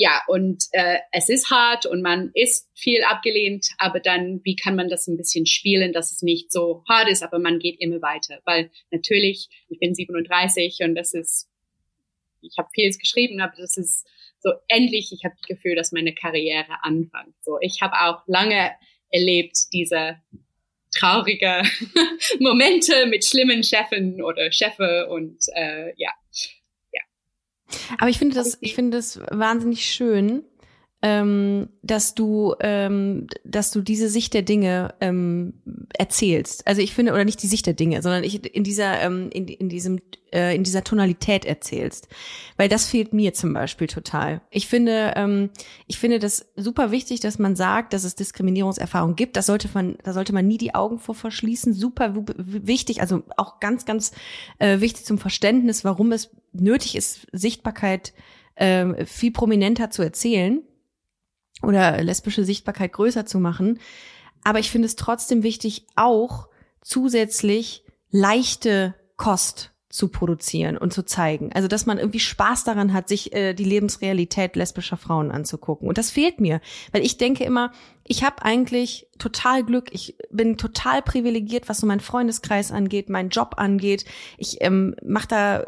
[0.00, 4.76] ja, und äh, es ist hart und man ist viel abgelehnt, aber dann, wie kann
[4.76, 8.00] man das ein bisschen spielen, dass es nicht so hart ist, aber man geht immer
[8.00, 8.38] weiter.
[8.44, 11.48] Weil natürlich, ich bin 37 und das ist,
[12.42, 14.06] ich habe vieles geschrieben, aber das ist
[14.38, 17.34] so endlich, ich habe das Gefühl, dass meine Karriere anfängt.
[17.40, 18.70] So, ich habe auch lange
[19.10, 20.22] erlebt, diese
[20.96, 21.62] traurige
[22.38, 26.12] Momente mit schlimmen Chefen oder Chefe und äh, ja.
[27.98, 30.42] Aber ich finde das, ich finde das wahnsinnig schön,
[31.00, 35.54] ähm, dass du, ähm, dass du diese Sicht der Dinge ähm,
[35.96, 36.66] erzählst.
[36.66, 39.46] Also ich finde, oder nicht die Sicht der Dinge, sondern ich in dieser, ähm, in,
[39.46, 40.00] in diesem,
[40.32, 42.08] äh, in dieser Tonalität erzählst,
[42.56, 44.40] weil das fehlt mir zum Beispiel total.
[44.50, 45.50] Ich finde, ähm,
[45.86, 49.36] ich finde das super wichtig, dass man sagt, dass es Diskriminierungserfahrung gibt.
[49.36, 51.74] Das sollte man, da sollte man nie die Augen vor verschließen.
[51.74, 54.10] Super wichtig, also auch ganz, ganz
[54.58, 58.14] äh, wichtig zum Verständnis, warum es nötig ist, Sichtbarkeit
[58.56, 60.64] äh, viel prominenter zu erzählen
[61.62, 63.78] oder lesbische Sichtbarkeit größer zu machen.
[64.44, 66.48] Aber ich finde es trotzdem wichtig, auch
[66.82, 71.50] zusätzlich leichte Kost zu produzieren und zu zeigen.
[71.54, 75.88] Also dass man irgendwie Spaß daran hat, sich äh, die Lebensrealität lesbischer Frauen anzugucken.
[75.88, 76.60] Und das fehlt mir,
[76.92, 77.72] weil ich denke immer,
[78.04, 79.88] ich habe eigentlich total Glück.
[79.92, 84.04] Ich bin total privilegiert, was so mein Freundeskreis angeht, meinen Job angeht.
[84.36, 85.66] Ich ähm, mache da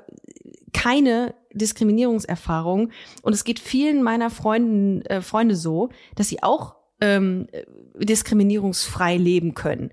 [0.72, 2.90] keine Diskriminierungserfahrung.
[3.22, 7.46] Und es geht vielen meiner Freunden, äh, Freunde so, dass sie auch ähm,
[7.98, 9.90] diskriminierungsfrei leben können.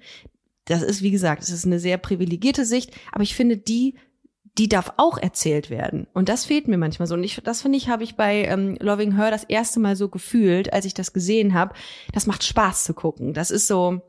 [0.65, 3.96] Das ist, wie gesagt, es ist eine sehr privilegierte Sicht, aber ich finde, die,
[4.58, 6.08] die darf auch erzählt werden.
[6.13, 7.15] Und das fehlt mir manchmal so.
[7.15, 10.10] Und ich, das finde ich, habe ich bei ähm, Loving Her das erste Mal so
[10.10, 11.74] gefühlt, als ich das gesehen habe.
[12.12, 13.34] Das macht Spaß zu gucken.
[13.34, 14.02] Das ist so,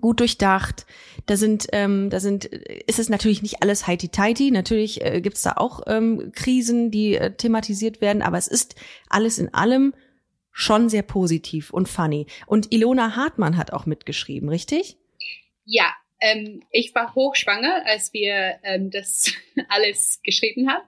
[0.00, 0.86] gut durchdacht.
[1.26, 4.50] Da sind, ähm, da sind, ist es natürlich nicht alles heiti tighty.
[4.50, 8.74] Natürlich äh, gibt's da auch ähm, Krisen, die äh, thematisiert werden, aber es ist
[9.08, 9.94] alles in allem
[10.52, 12.26] schon sehr positiv und funny.
[12.46, 14.98] Und Ilona Hartmann hat auch mitgeschrieben, richtig?
[15.64, 19.32] Ja, ähm, ich war hochschwanger, als wir ähm, das
[19.68, 20.84] alles geschrieben haben.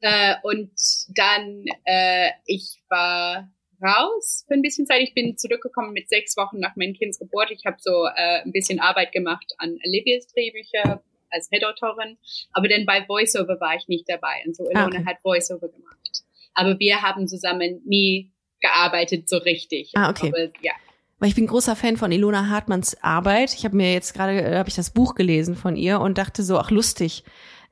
[0.00, 0.72] Äh, und
[1.08, 3.50] dann, äh, ich war
[3.82, 5.02] raus für ein bisschen Zeit.
[5.02, 7.50] Ich bin zurückgekommen mit sechs Wochen nach meinem Kindes Geburt.
[7.50, 12.18] Ich habe so äh, ein bisschen Arbeit gemacht an Olivias Drehbücher als Head-Autorin.
[12.52, 14.42] Aber dann bei Voiceover war ich nicht dabei.
[14.46, 15.04] Und so Ilona okay.
[15.06, 16.22] hat Voiceover gemacht.
[16.54, 19.90] Aber wir haben zusammen nie gearbeitet so richtig.
[19.94, 20.28] Ah, okay.
[20.28, 20.72] Aber, ja.
[21.18, 23.54] Weil ich bin großer Fan von Ilona Hartmanns Arbeit.
[23.54, 26.42] Ich habe mir jetzt gerade, äh, habe ich das Buch gelesen von ihr und dachte
[26.42, 27.24] so, ach lustig.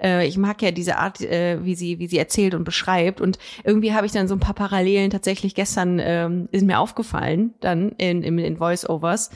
[0.02, 3.20] Äh, ich mag ja diese Art, äh, wie sie, wie sie erzählt und beschreibt.
[3.20, 7.54] Und irgendwie habe ich dann so ein paar Parallelen tatsächlich gestern ähm, ist mir aufgefallen,
[7.60, 9.30] dann in, in, in Voice-Overs.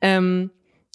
[0.00, 0.50] Ähm,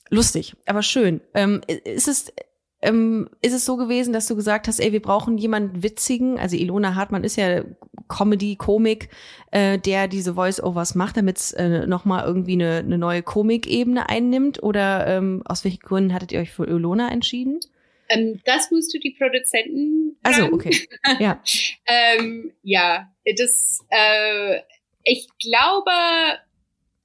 [0.10, 1.22] lustig, aber schön.
[1.34, 2.34] Ähm, ist es
[2.82, 6.56] ähm, ist es so gewesen, dass du gesagt hast, ey, wir brauchen jemanden witzigen, also
[6.56, 7.64] Ilona Hartmann ist ja
[8.08, 9.10] Comedy, Komik,
[9.52, 14.62] äh, der diese Voice-Overs macht, damit es äh, nochmal irgendwie eine, eine neue Komikebene einnimmt?
[14.62, 17.60] Oder ähm, aus welchen Gründen hattet ihr euch für Ilona entschieden?
[18.10, 20.54] Ähm, das musst du die Produzenten Also, fragen.
[20.54, 20.88] okay.
[21.20, 21.42] Ja.
[21.88, 24.62] ähm, ja, das, äh,
[25.04, 25.92] ich glaube,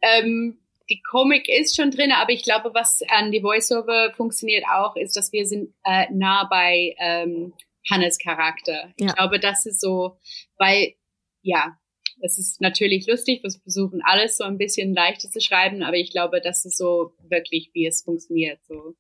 [0.03, 0.59] ähm,
[0.89, 5.17] die Komik ist schon drin, aber ich glaube, was an die Voiceover funktioniert auch, ist,
[5.17, 7.53] dass wir sind äh, nah bei ähm,
[7.91, 8.93] Hannes Charakter.
[8.97, 9.13] Ich Ja.
[9.13, 10.19] glaube, das ist so,
[10.59, 10.95] weil,
[11.43, 11.77] ja,
[12.23, 16.11] es ist natürlich lustig, wir versuchen alles so ein bisschen leichter zu schreiben, aber ich
[16.11, 18.59] glaube, das ist so wirklich, wie es funktioniert.
[18.67, 18.95] So,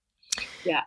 [0.64, 0.84] ja.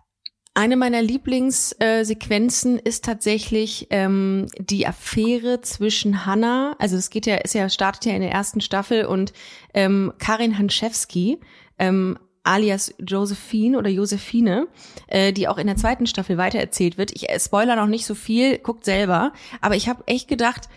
[0.56, 7.56] Eine meiner Lieblingssequenzen ist tatsächlich ähm, die Affäre zwischen Hannah, also es geht ja, ist
[7.56, 9.34] ja, startet ja in der ersten Staffel und
[9.74, 11.40] ähm, Karin Hanschewski,
[11.80, 14.68] ähm, alias Josephine oder Josephine,
[15.08, 17.12] äh, die auch in der zweiten Staffel weitererzählt wird.
[17.16, 20.70] Ich äh, spoiler noch nicht so viel, guckt selber, aber ich habe echt gedacht,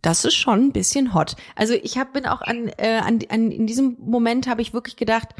[0.00, 1.34] das ist schon ein bisschen hot.
[1.56, 4.96] Also ich hab, bin auch an, äh, an, an in diesem Moment habe ich wirklich
[4.96, 5.30] gedacht,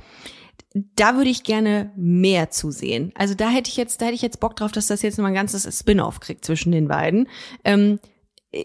[0.74, 3.12] da würde ich gerne mehr zu sehen.
[3.14, 5.28] Also da hätte ich jetzt, da hätte ich jetzt Bock drauf, dass das jetzt mal
[5.28, 7.28] ein ganzes Spin-off kriegt zwischen den beiden.
[7.64, 7.98] Ähm,
[8.50, 8.64] äh,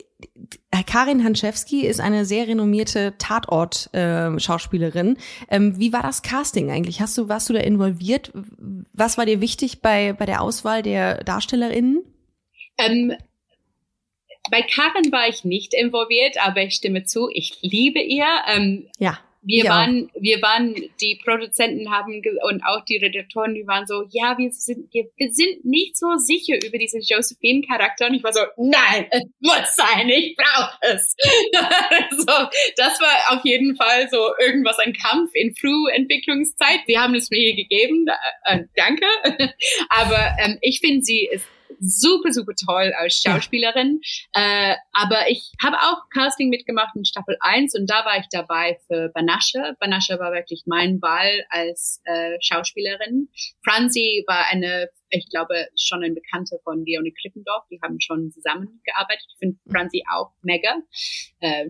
[0.85, 5.17] Karin Hanschewski ist eine sehr renommierte Tatort-Schauspielerin.
[5.49, 7.01] ähm, wie war das Casting eigentlich?
[7.01, 8.31] Hast du, warst du da involviert?
[8.93, 12.03] Was war dir wichtig bei, bei der Auswahl der DarstellerInnen?
[12.77, 13.13] Ähm,
[14.49, 18.27] bei Karen war ich nicht involviert, aber ich stimme zu, ich liebe ihr.
[18.47, 19.19] Ähm, Ja.
[19.41, 19.69] Wir auch.
[19.69, 24.51] waren, wir waren, die Produzenten haben und auch die Redaktoren, die waren so, ja, wir
[24.51, 28.07] sind, wir, wir sind nicht so sicher über diesen Josephine-Charakter.
[28.07, 31.15] Und ich war so, nein, es muss sein, ich brauche es.
[32.17, 32.33] so,
[32.75, 36.81] das war auf jeden Fall so irgendwas, ein Kampf in Frühentwicklungszeit.
[36.87, 38.07] Sie haben es mir gegeben,
[38.45, 39.05] äh, äh, danke.
[39.89, 41.45] Aber ähm, ich finde, sie ist
[41.79, 43.33] super, super toll als Ja.
[43.33, 44.01] Schauspielerin.
[44.33, 48.79] Äh, aber ich habe auch Casting mitgemacht in Staffel 1 und da war ich dabei
[48.87, 49.75] für Banasche.
[49.79, 53.29] Banasche war wirklich mein Wahl als äh, Schauspielerin.
[53.63, 57.65] Franzi war eine, ich glaube, schon eine Bekannte von Leonie Klippendorf.
[57.69, 59.25] Die haben schon zusammengearbeitet.
[59.33, 60.75] Ich finde Franzi auch mega.
[61.39, 61.69] Äh,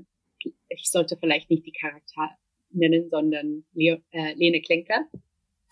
[0.69, 2.31] ich sollte vielleicht nicht die Charakter
[2.71, 5.05] nennen, sondern Leo, äh, Lene Klenker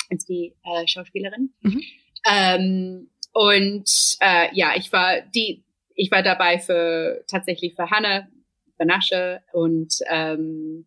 [0.10, 1.54] als die äh, Schauspielerin.
[1.62, 1.82] Mhm.
[2.28, 5.62] Ähm, und äh, ja, ich war die,
[5.94, 8.30] ich war dabei für tatsächlich für Hannah,
[8.78, 10.86] Banasche und ähm,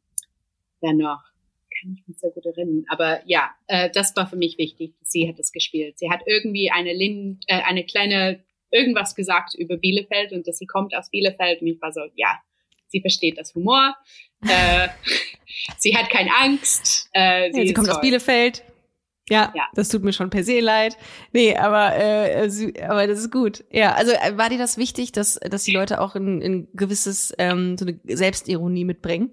[0.80, 1.20] wer noch?
[1.78, 2.86] Kann ich mich so gut erinnern.
[2.88, 4.94] Aber ja, äh, das war für mich wichtig.
[5.02, 5.98] Sie hat das gespielt.
[5.98, 10.66] Sie hat irgendwie eine Lin, äh, eine kleine irgendwas gesagt über Bielefeld und dass sie
[10.66, 12.40] kommt aus Bielefeld und ich war so, ja,
[12.86, 13.94] sie versteht das Humor.
[14.48, 14.88] äh,
[15.76, 17.10] sie hat keine Angst.
[17.12, 18.02] Äh, Ja, sie kommt aus toll.
[18.04, 18.62] Bielefeld.
[19.30, 19.66] Ja, Ja.
[19.74, 20.96] das tut mir schon per se leid.
[21.32, 23.64] Nee, aber, äh, sie- aber das ist gut.
[23.70, 27.34] Ja, also äh, war dir das wichtig, dass, dass die Leute auch ein, ein gewisses,
[27.38, 29.32] ähm, so eine Selbstironie mitbringen?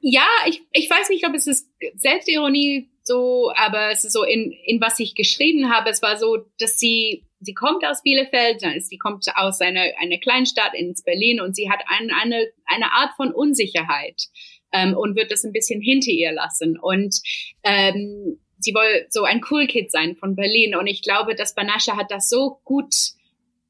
[0.00, 4.52] Ja, ich, ich weiß nicht, ob es ist Selbstironie so, aber es ist so in,
[4.64, 8.72] in was ich geschrieben habe, es war so, dass sie sie kommt aus Bielefeld, dann
[8.72, 12.92] ist, sie kommt aus einer, einer Kleinstadt ins Berlin und sie hat ein, eine, eine
[12.92, 14.22] Art von Unsicherheit
[14.72, 16.78] ähm, und wird das ein bisschen hinter ihr lassen.
[16.78, 17.20] Und
[17.62, 20.74] ähm, sie will so ein Cool Kid sein von Berlin.
[20.76, 22.94] Und ich glaube, dass Banasha hat das so gut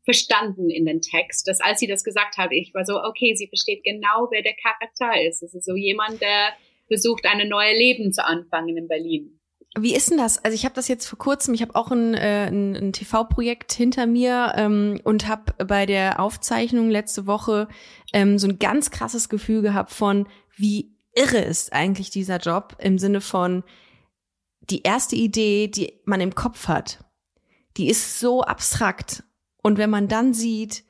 [0.04, 3.48] verstanden in den Text, dass als sie das gesagt hat, ich war so, okay, sie
[3.48, 5.42] versteht genau, wer der Charakter ist.
[5.42, 6.50] Es ist so jemand, der
[6.86, 9.40] versucht, eine neue Leben zu anfangen in Berlin.
[9.78, 10.42] Wie ist denn das?
[10.42, 13.72] Also ich habe das jetzt vor kurzem, ich habe auch ein, äh, ein, ein TV-Projekt
[13.72, 17.68] hinter mir ähm, und habe bei der Aufzeichnung letzte Woche
[18.14, 22.98] ähm, so ein ganz krasses Gefühl gehabt von, wie irre ist eigentlich dieser Job im
[22.98, 23.64] Sinne von
[24.70, 27.04] die erste Idee, die man im Kopf hat,
[27.76, 29.24] die ist so abstrakt.
[29.62, 30.84] Und wenn man dann sieht,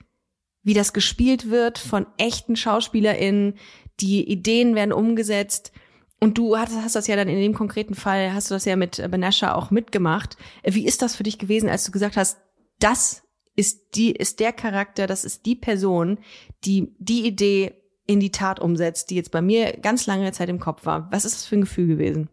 [0.63, 3.55] wie das gespielt wird von echten SchauspielerInnen,
[4.01, 5.73] die Ideen werden umgesetzt,
[6.19, 8.77] und du hast, hast das ja dann in dem konkreten Fall, hast du das ja
[8.77, 10.37] mit Benascha auch mitgemacht.
[10.65, 12.39] Wie ist das für dich gewesen, als du gesagt hast,
[12.79, 13.23] das
[13.55, 16.19] ist die, ist der Charakter, das ist die Person,
[16.65, 17.75] die die Idee
[18.07, 21.11] in die Tat umsetzt, die jetzt bei mir ganz lange Zeit im Kopf war.
[21.11, 22.29] Was ist das für ein Gefühl gewesen?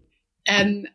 [0.46, 0.88] Ähm,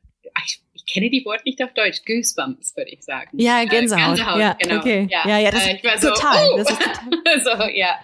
[0.44, 2.04] ich, ich kenne die Worte nicht auf Deutsch.
[2.06, 3.30] Goosebumps, würde ich sagen.
[3.38, 4.16] Ja, Äh, Gänsehaut.
[4.16, 4.80] Gänsehaut, Ja, genau.
[4.80, 5.08] okay.
[5.10, 6.56] Ja, Ja, ja, das äh, ist ich war so, total, oh.
[6.58, 7.96] das ist so, ja.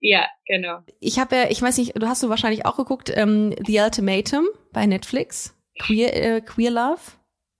[0.00, 0.80] Ja, genau.
[1.00, 4.46] Ich habe ja, ich weiß nicht, du hast du wahrscheinlich auch geguckt, ähm, The Ultimatum
[4.72, 7.00] bei Netflix, Queer, äh, Queer Love.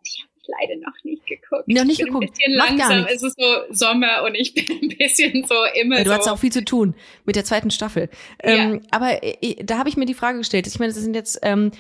[0.04, 1.68] Die habe ich leider noch nicht geguckt.
[1.68, 2.30] Noch nicht ich bin geguckt.
[2.30, 3.06] Ein bisschen langsam.
[3.06, 6.14] Es ist so Sommer und ich bin ein bisschen so immer Ja, du so.
[6.14, 8.10] hattest auch viel zu tun mit der zweiten Staffel.
[8.40, 10.66] Ähm, aber äh, da habe ich mir die Frage gestellt.
[10.66, 11.70] Ich meine, das sind jetzt, ähm,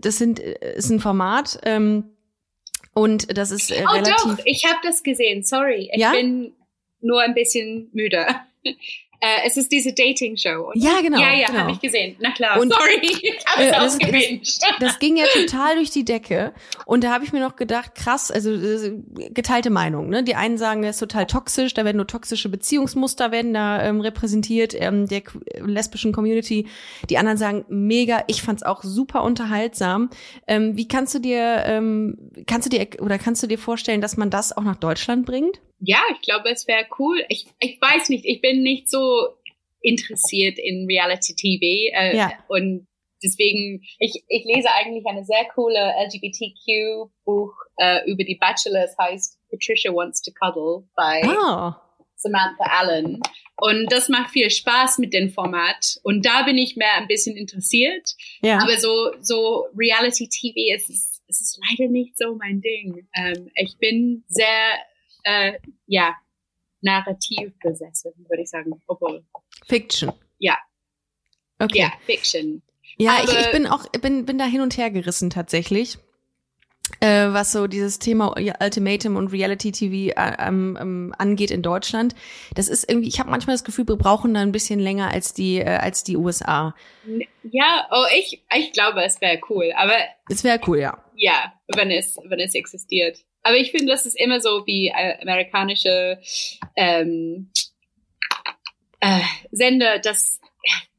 [0.00, 2.04] das sind, äh, ist ein Format ähm,
[2.94, 4.14] und das ist äh, oh relativ.
[4.36, 5.42] doch, ich habe das gesehen.
[5.42, 6.12] Sorry, ich Ja?
[6.12, 6.52] bin
[7.00, 8.26] nur ein bisschen müde.
[9.22, 10.72] Äh, es ist diese Dating-Show.
[10.74, 11.58] Ja, genau, Ja, ja, genau.
[11.60, 12.16] habe ich gesehen.
[12.20, 12.58] Na klar.
[12.58, 14.58] Und- Sorry, ich habe Äh, es das- ausgewünscht.
[14.80, 16.54] Das ging ja total durch die Decke.
[16.86, 18.98] Und da habe ich mir noch gedacht, krass, also äh,
[19.30, 20.08] geteilte Meinung.
[20.08, 20.22] Ne?
[20.24, 24.00] Die einen sagen, das ist total toxisch, da werden nur toxische Beziehungsmuster werden da ähm,
[24.00, 25.22] repräsentiert, ähm, der
[25.64, 26.66] lesbischen Community.
[27.10, 30.08] Die anderen sagen, mega, ich fand's auch super unterhaltsam.
[30.46, 34.16] Ähm, wie kannst du dir, ähm, kannst du dir oder kannst du dir vorstellen, dass
[34.16, 35.60] man das auch nach Deutschland bringt?
[35.80, 37.24] Ja, ich glaube, es wäre cool.
[37.28, 39.28] Ich, ich weiß nicht, ich bin nicht so
[39.82, 41.96] interessiert in Reality TV.
[41.96, 42.32] Äh, Ja.
[42.48, 42.86] Und
[43.22, 48.84] deswegen, ich, ich lese eigentlich eine sehr coole LGBTQ-Buch äh, über die Bachelor.
[48.84, 51.80] Es heißt Patricia Wants to Cuddle bei Ah,
[52.16, 53.20] Samantha Allen.
[53.62, 55.98] Und das macht viel Spaß mit dem Format.
[56.02, 58.14] Und da bin ich mehr ein bisschen interessiert.
[58.42, 58.58] ja.
[58.58, 63.06] Aber so, so Reality TV ist es, es ist leider nicht so mein Ding.
[63.14, 64.46] Ähm, ich bin sehr,
[65.24, 66.14] äh, ja,
[66.80, 68.80] narrativ besessen, würde ich sagen.
[68.86, 69.24] Obwohl,
[69.66, 70.12] Fiction.
[70.38, 70.56] Ja.
[71.58, 71.80] Okay.
[71.80, 72.62] ja, Fiction.
[72.96, 75.98] Ja, ich, Aber- ich bin auch bin bin da hin und her gerissen tatsächlich.
[76.98, 82.16] Äh, was so dieses Thema Ultimatum und Reality TV äh, ähm, ähm, angeht in Deutschland,
[82.56, 85.32] das ist irgendwie, ich habe manchmal das Gefühl, wir brauchen da ein bisschen länger als
[85.32, 86.74] die äh, als die USA.
[87.44, 89.72] Ja, oh, ich, ich glaube, es wäre cool.
[89.76, 89.94] Aber
[90.28, 91.02] Das wäre cool, ja.
[91.14, 93.18] ja, wenn es, wenn es existiert.
[93.42, 96.20] Aber ich finde, das ist immer so wie äh, amerikanische
[96.76, 97.50] ähm,
[99.00, 100.40] äh, Sender, dass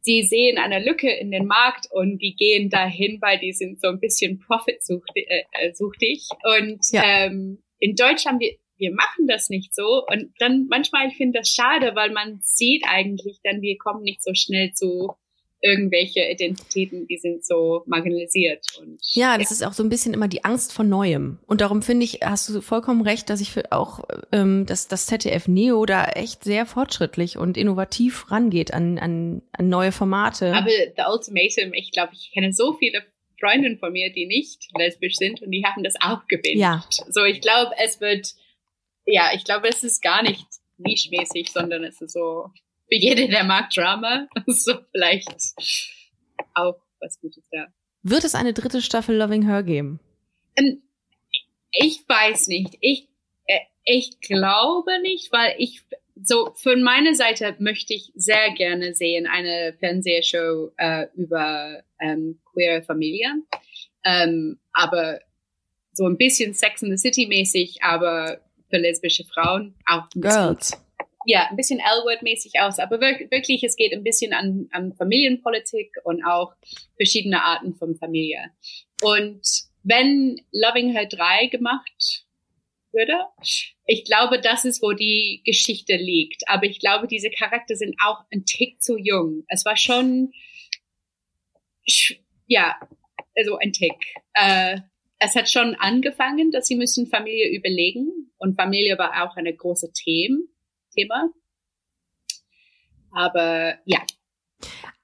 [0.01, 3.88] sie sehen eine Lücke in den Markt und die gehen dahin, weil die sind so
[3.88, 5.27] ein bisschen profitsuchtig.
[5.30, 6.27] Äh, äh, suchtig.
[6.43, 7.04] und Ja.
[7.06, 10.04] ähm, in Deutschland, wir, wir machen das nicht so.
[10.08, 14.23] Und dann manchmal, ich finde das schade, weil man sieht eigentlich dann, wir kommen nicht
[14.23, 15.13] so schnell zu
[15.62, 18.65] irgendwelche Identitäten, die sind so marginalisiert.
[18.80, 21.39] Und Ja, das ist auch so ein bisschen immer die Angst vor Neuem.
[21.45, 25.06] Und darum finde ich, hast du vollkommen recht, dass ich für auch, ähm, dass das
[25.06, 30.54] ZDF Neo da echt sehr fortschrittlich und innovativ rangeht an, an, an neue Formate.
[30.56, 33.04] Aber The Ultimatum, ich glaube, ich kenne so viele
[33.39, 36.60] Freundinnen von mir, die nicht lesbisch sind und die haben das auch gebinged.
[36.60, 36.84] Ja.
[37.10, 38.34] So, ich glaube, es wird,
[39.06, 40.45] ja, ich glaube, es ist gar nicht
[40.78, 42.50] nischmäßig, sondern es ist so,
[42.97, 45.30] jede, der mag Drama, so vielleicht
[46.54, 47.67] auch was Gutes da.
[48.04, 49.99] Wird es eine dritte Staffel Loving Her geben?
[50.56, 50.82] Ähm,
[51.71, 52.77] Ich weiß nicht.
[52.82, 53.08] Ich,
[53.45, 55.84] äh, ich glaube nicht, weil ich
[56.23, 62.84] so von meiner Seite möchte ich sehr gerne sehen eine Fernsehshow äh, über ähm, queere
[62.84, 63.47] Familien,
[64.04, 65.19] ähm, aber
[65.94, 70.73] so ein bisschen Sex in the City mäßig, aber für lesbische Frauen auch Girls.
[71.26, 75.96] Ja, ein bisschen L-Word-mäßig aus, aber wir- wirklich, es geht ein bisschen an, an Familienpolitik
[76.04, 76.54] und auch
[76.96, 78.52] verschiedene Arten von Familie.
[79.04, 79.42] Und
[79.84, 82.26] wenn Loving Her 3 gemacht
[82.92, 83.13] würde,
[83.86, 86.44] ich glaube, das ist, wo die Geschichte liegt.
[86.48, 89.44] Aber ich glaube, diese Charakter sind auch ein Tick zu jung.
[89.48, 90.34] Es war schon,
[91.90, 92.76] sch- ja,
[93.36, 93.94] also ein Tick.
[94.34, 94.80] Äh,
[95.19, 99.92] es hat schon angefangen, dass sie müssen Familie überlegen und Familie war auch eine große
[99.94, 100.38] Thema.
[100.92, 101.29] Thema.
[103.13, 104.00] Aber ja,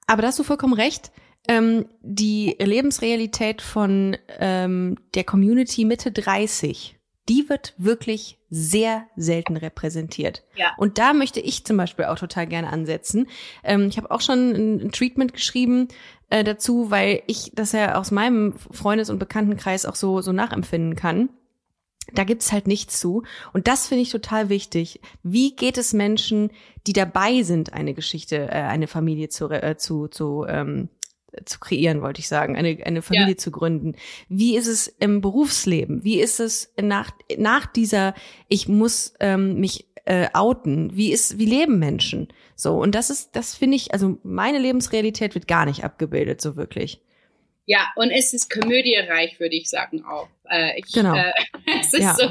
[0.08, 1.12] Aber da hast du vollkommen recht.
[1.50, 6.98] Ähm, die Lebensrealität von ähm, der Community Mitte 30,
[7.30, 10.44] die wird wirklich sehr selten repräsentiert.
[10.56, 10.74] Ja.
[10.78, 13.28] Und da möchte ich zum Beispiel auch total gerne ansetzen.
[13.64, 15.90] Ähm, ich habe auch schon ein, ein Treatment geschrieben
[16.30, 20.96] äh, dazu, weil ich das ja aus meinem Freundes- und Bekanntenkreis auch so, so nachempfinden
[20.96, 21.30] kann.
[22.14, 23.24] Da gibt's halt nichts zu.
[23.54, 25.02] Und das finde ich total wichtig.
[25.24, 26.52] Wie geht es Menschen,
[26.86, 30.90] die dabei sind, eine Geschichte, äh, eine Familie zu, äh, zu, zu, ähm,
[31.46, 33.96] zu kreieren, wollte ich sagen, eine, eine Familie zu gründen.
[34.30, 36.04] Wie ist es im Berufsleben?
[36.04, 38.14] Wie ist es nach, nach dieser,
[38.48, 40.96] ich muss ähm, mich äh, outen?
[40.96, 42.30] Wie ist, wie leben Menschen?
[42.56, 46.56] So, und das ist, das finde ich, also meine Lebensrealität wird gar nicht abgebildet, so
[46.56, 47.02] wirklich.
[47.68, 50.30] Ja, und es ist komödiereich, würde ich sagen auch.
[50.50, 51.14] Äh, ich, Genau.
[51.16, 51.34] Äh,
[51.82, 52.16] es ist Ja.
[52.16, 52.30] so,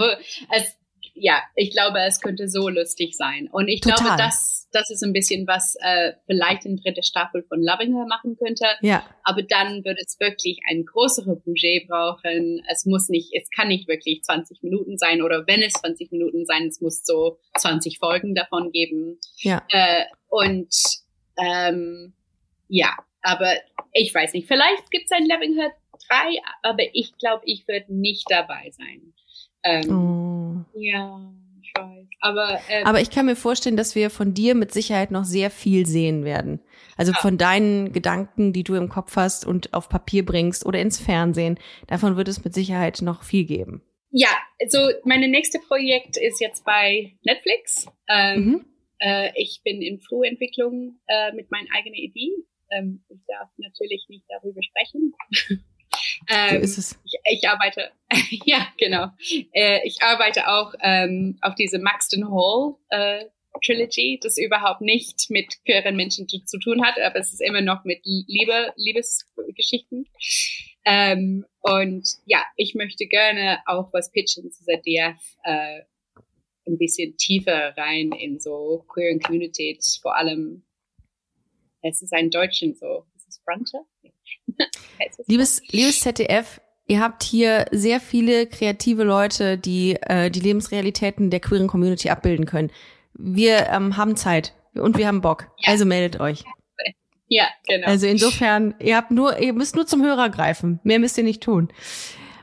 [0.50, 0.76] es,
[1.14, 3.48] ja, ich glaube, es könnte so lustig sein.
[3.52, 3.98] Und ich Total.
[4.02, 8.06] glaube, das, das ist ein bisschen, was äh, vielleicht eine dritte Staffel von Loving Her
[8.08, 8.64] machen könnte.
[8.80, 12.62] Ja, Aber dann wird es wirklich ein größeres Budget brauchen.
[12.70, 16.46] Es muss nicht, es kann nicht wirklich 20 Minuten sein oder wenn es 20 Minuten
[16.46, 19.18] sein, es muss so 20 Folgen davon geben.
[19.40, 19.62] ja.
[19.68, 20.74] Äh, und
[21.38, 22.14] ähm,
[22.68, 22.96] ja,
[23.26, 23.52] aber
[23.92, 24.46] ich weiß nicht.
[24.48, 25.72] Vielleicht gibt es ein Loving Her
[26.08, 29.12] 3, aber ich glaube, ich werde nicht dabei sein.
[29.62, 30.64] Ähm, Oh.
[30.78, 32.06] Ja, ich weiß.
[32.20, 35.50] Aber, äh, Aber ich kann mir vorstellen, dass wir von dir mit Sicherheit noch sehr
[35.50, 36.60] viel sehen werden.
[36.96, 37.18] Also Ja.
[37.18, 41.58] von deinen Gedanken, die du im Kopf hast und auf Papier bringst oder ins Fernsehen.
[41.88, 43.82] Davon wird es mit Sicherheit noch viel geben.
[44.10, 44.28] ja,
[44.62, 47.86] also meine nächste Projekt ist jetzt bei Netflix.
[48.08, 48.64] Ähm, Mhm.
[49.00, 52.44] äh, ich bin in Frühentwicklung äh, mit meinen eigenen Ideen.
[52.70, 55.14] Ähm, ich darf natürlich nicht darüber sprechen.
[56.28, 56.98] So ähm, ist es.
[57.04, 57.90] ich, ich arbeite,
[58.44, 59.08] ja, genau.
[59.52, 63.24] Äh, ich arbeite auch ähm, auf diese Maxton Hall äh,
[63.64, 67.62] Trilogy, das überhaupt nicht mit queeren Menschen zu, zu tun hat, aber es ist immer
[67.62, 70.06] noch mit Liebe, Liebesgeschichten.
[70.84, 75.82] Ähm, und ja, ich möchte gerne auch was pitchen zu der DF, äh,
[76.68, 80.64] ein bisschen tiefer rein in so queeren Community, vor allem,
[81.82, 83.40] es ist ein Deutschen so, ist es
[84.98, 91.30] es Liebes, liebes ZDF, ihr habt hier sehr viele kreative Leute, die äh, die Lebensrealitäten
[91.30, 92.70] der queeren Community abbilden können.
[93.14, 95.48] Wir ähm, haben Zeit und wir haben Bock.
[95.58, 95.72] Ja.
[95.72, 96.44] Also meldet euch.
[97.28, 97.88] Ja, genau.
[97.88, 100.78] Also insofern, ihr habt nur, ihr müsst nur zum Hörer greifen.
[100.84, 101.72] Mehr müsst ihr nicht tun.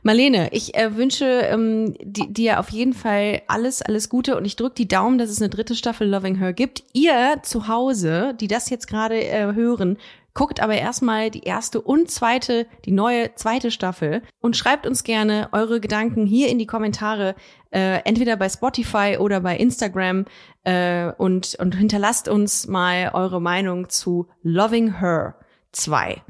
[0.03, 4.55] Marlene, ich äh, wünsche ähm, di- dir auf jeden Fall alles, alles Gute und ich
[4.57, 6.83] drücke die Daumen, dass es eine dritte Staffel Loving Her gibt.
[6.93, 9.97] Ihr zu Hause, die das jetzt gerade äh, hören,
[10.33, 15.47] guckt aber erstmal die erste und zweite, die neue zweite Staffel und schreibt uns gerne
[15.51, 17.35] eure Gedanken hier in die Kommentare,
[17.71, 20.25] äh, entweder bei Spotify oder bei Instagram
[20.63, 25.35] äh, und, und hinterlasst uns mal eure Meinung zu Loving Her
[25.71, 26.21] 2.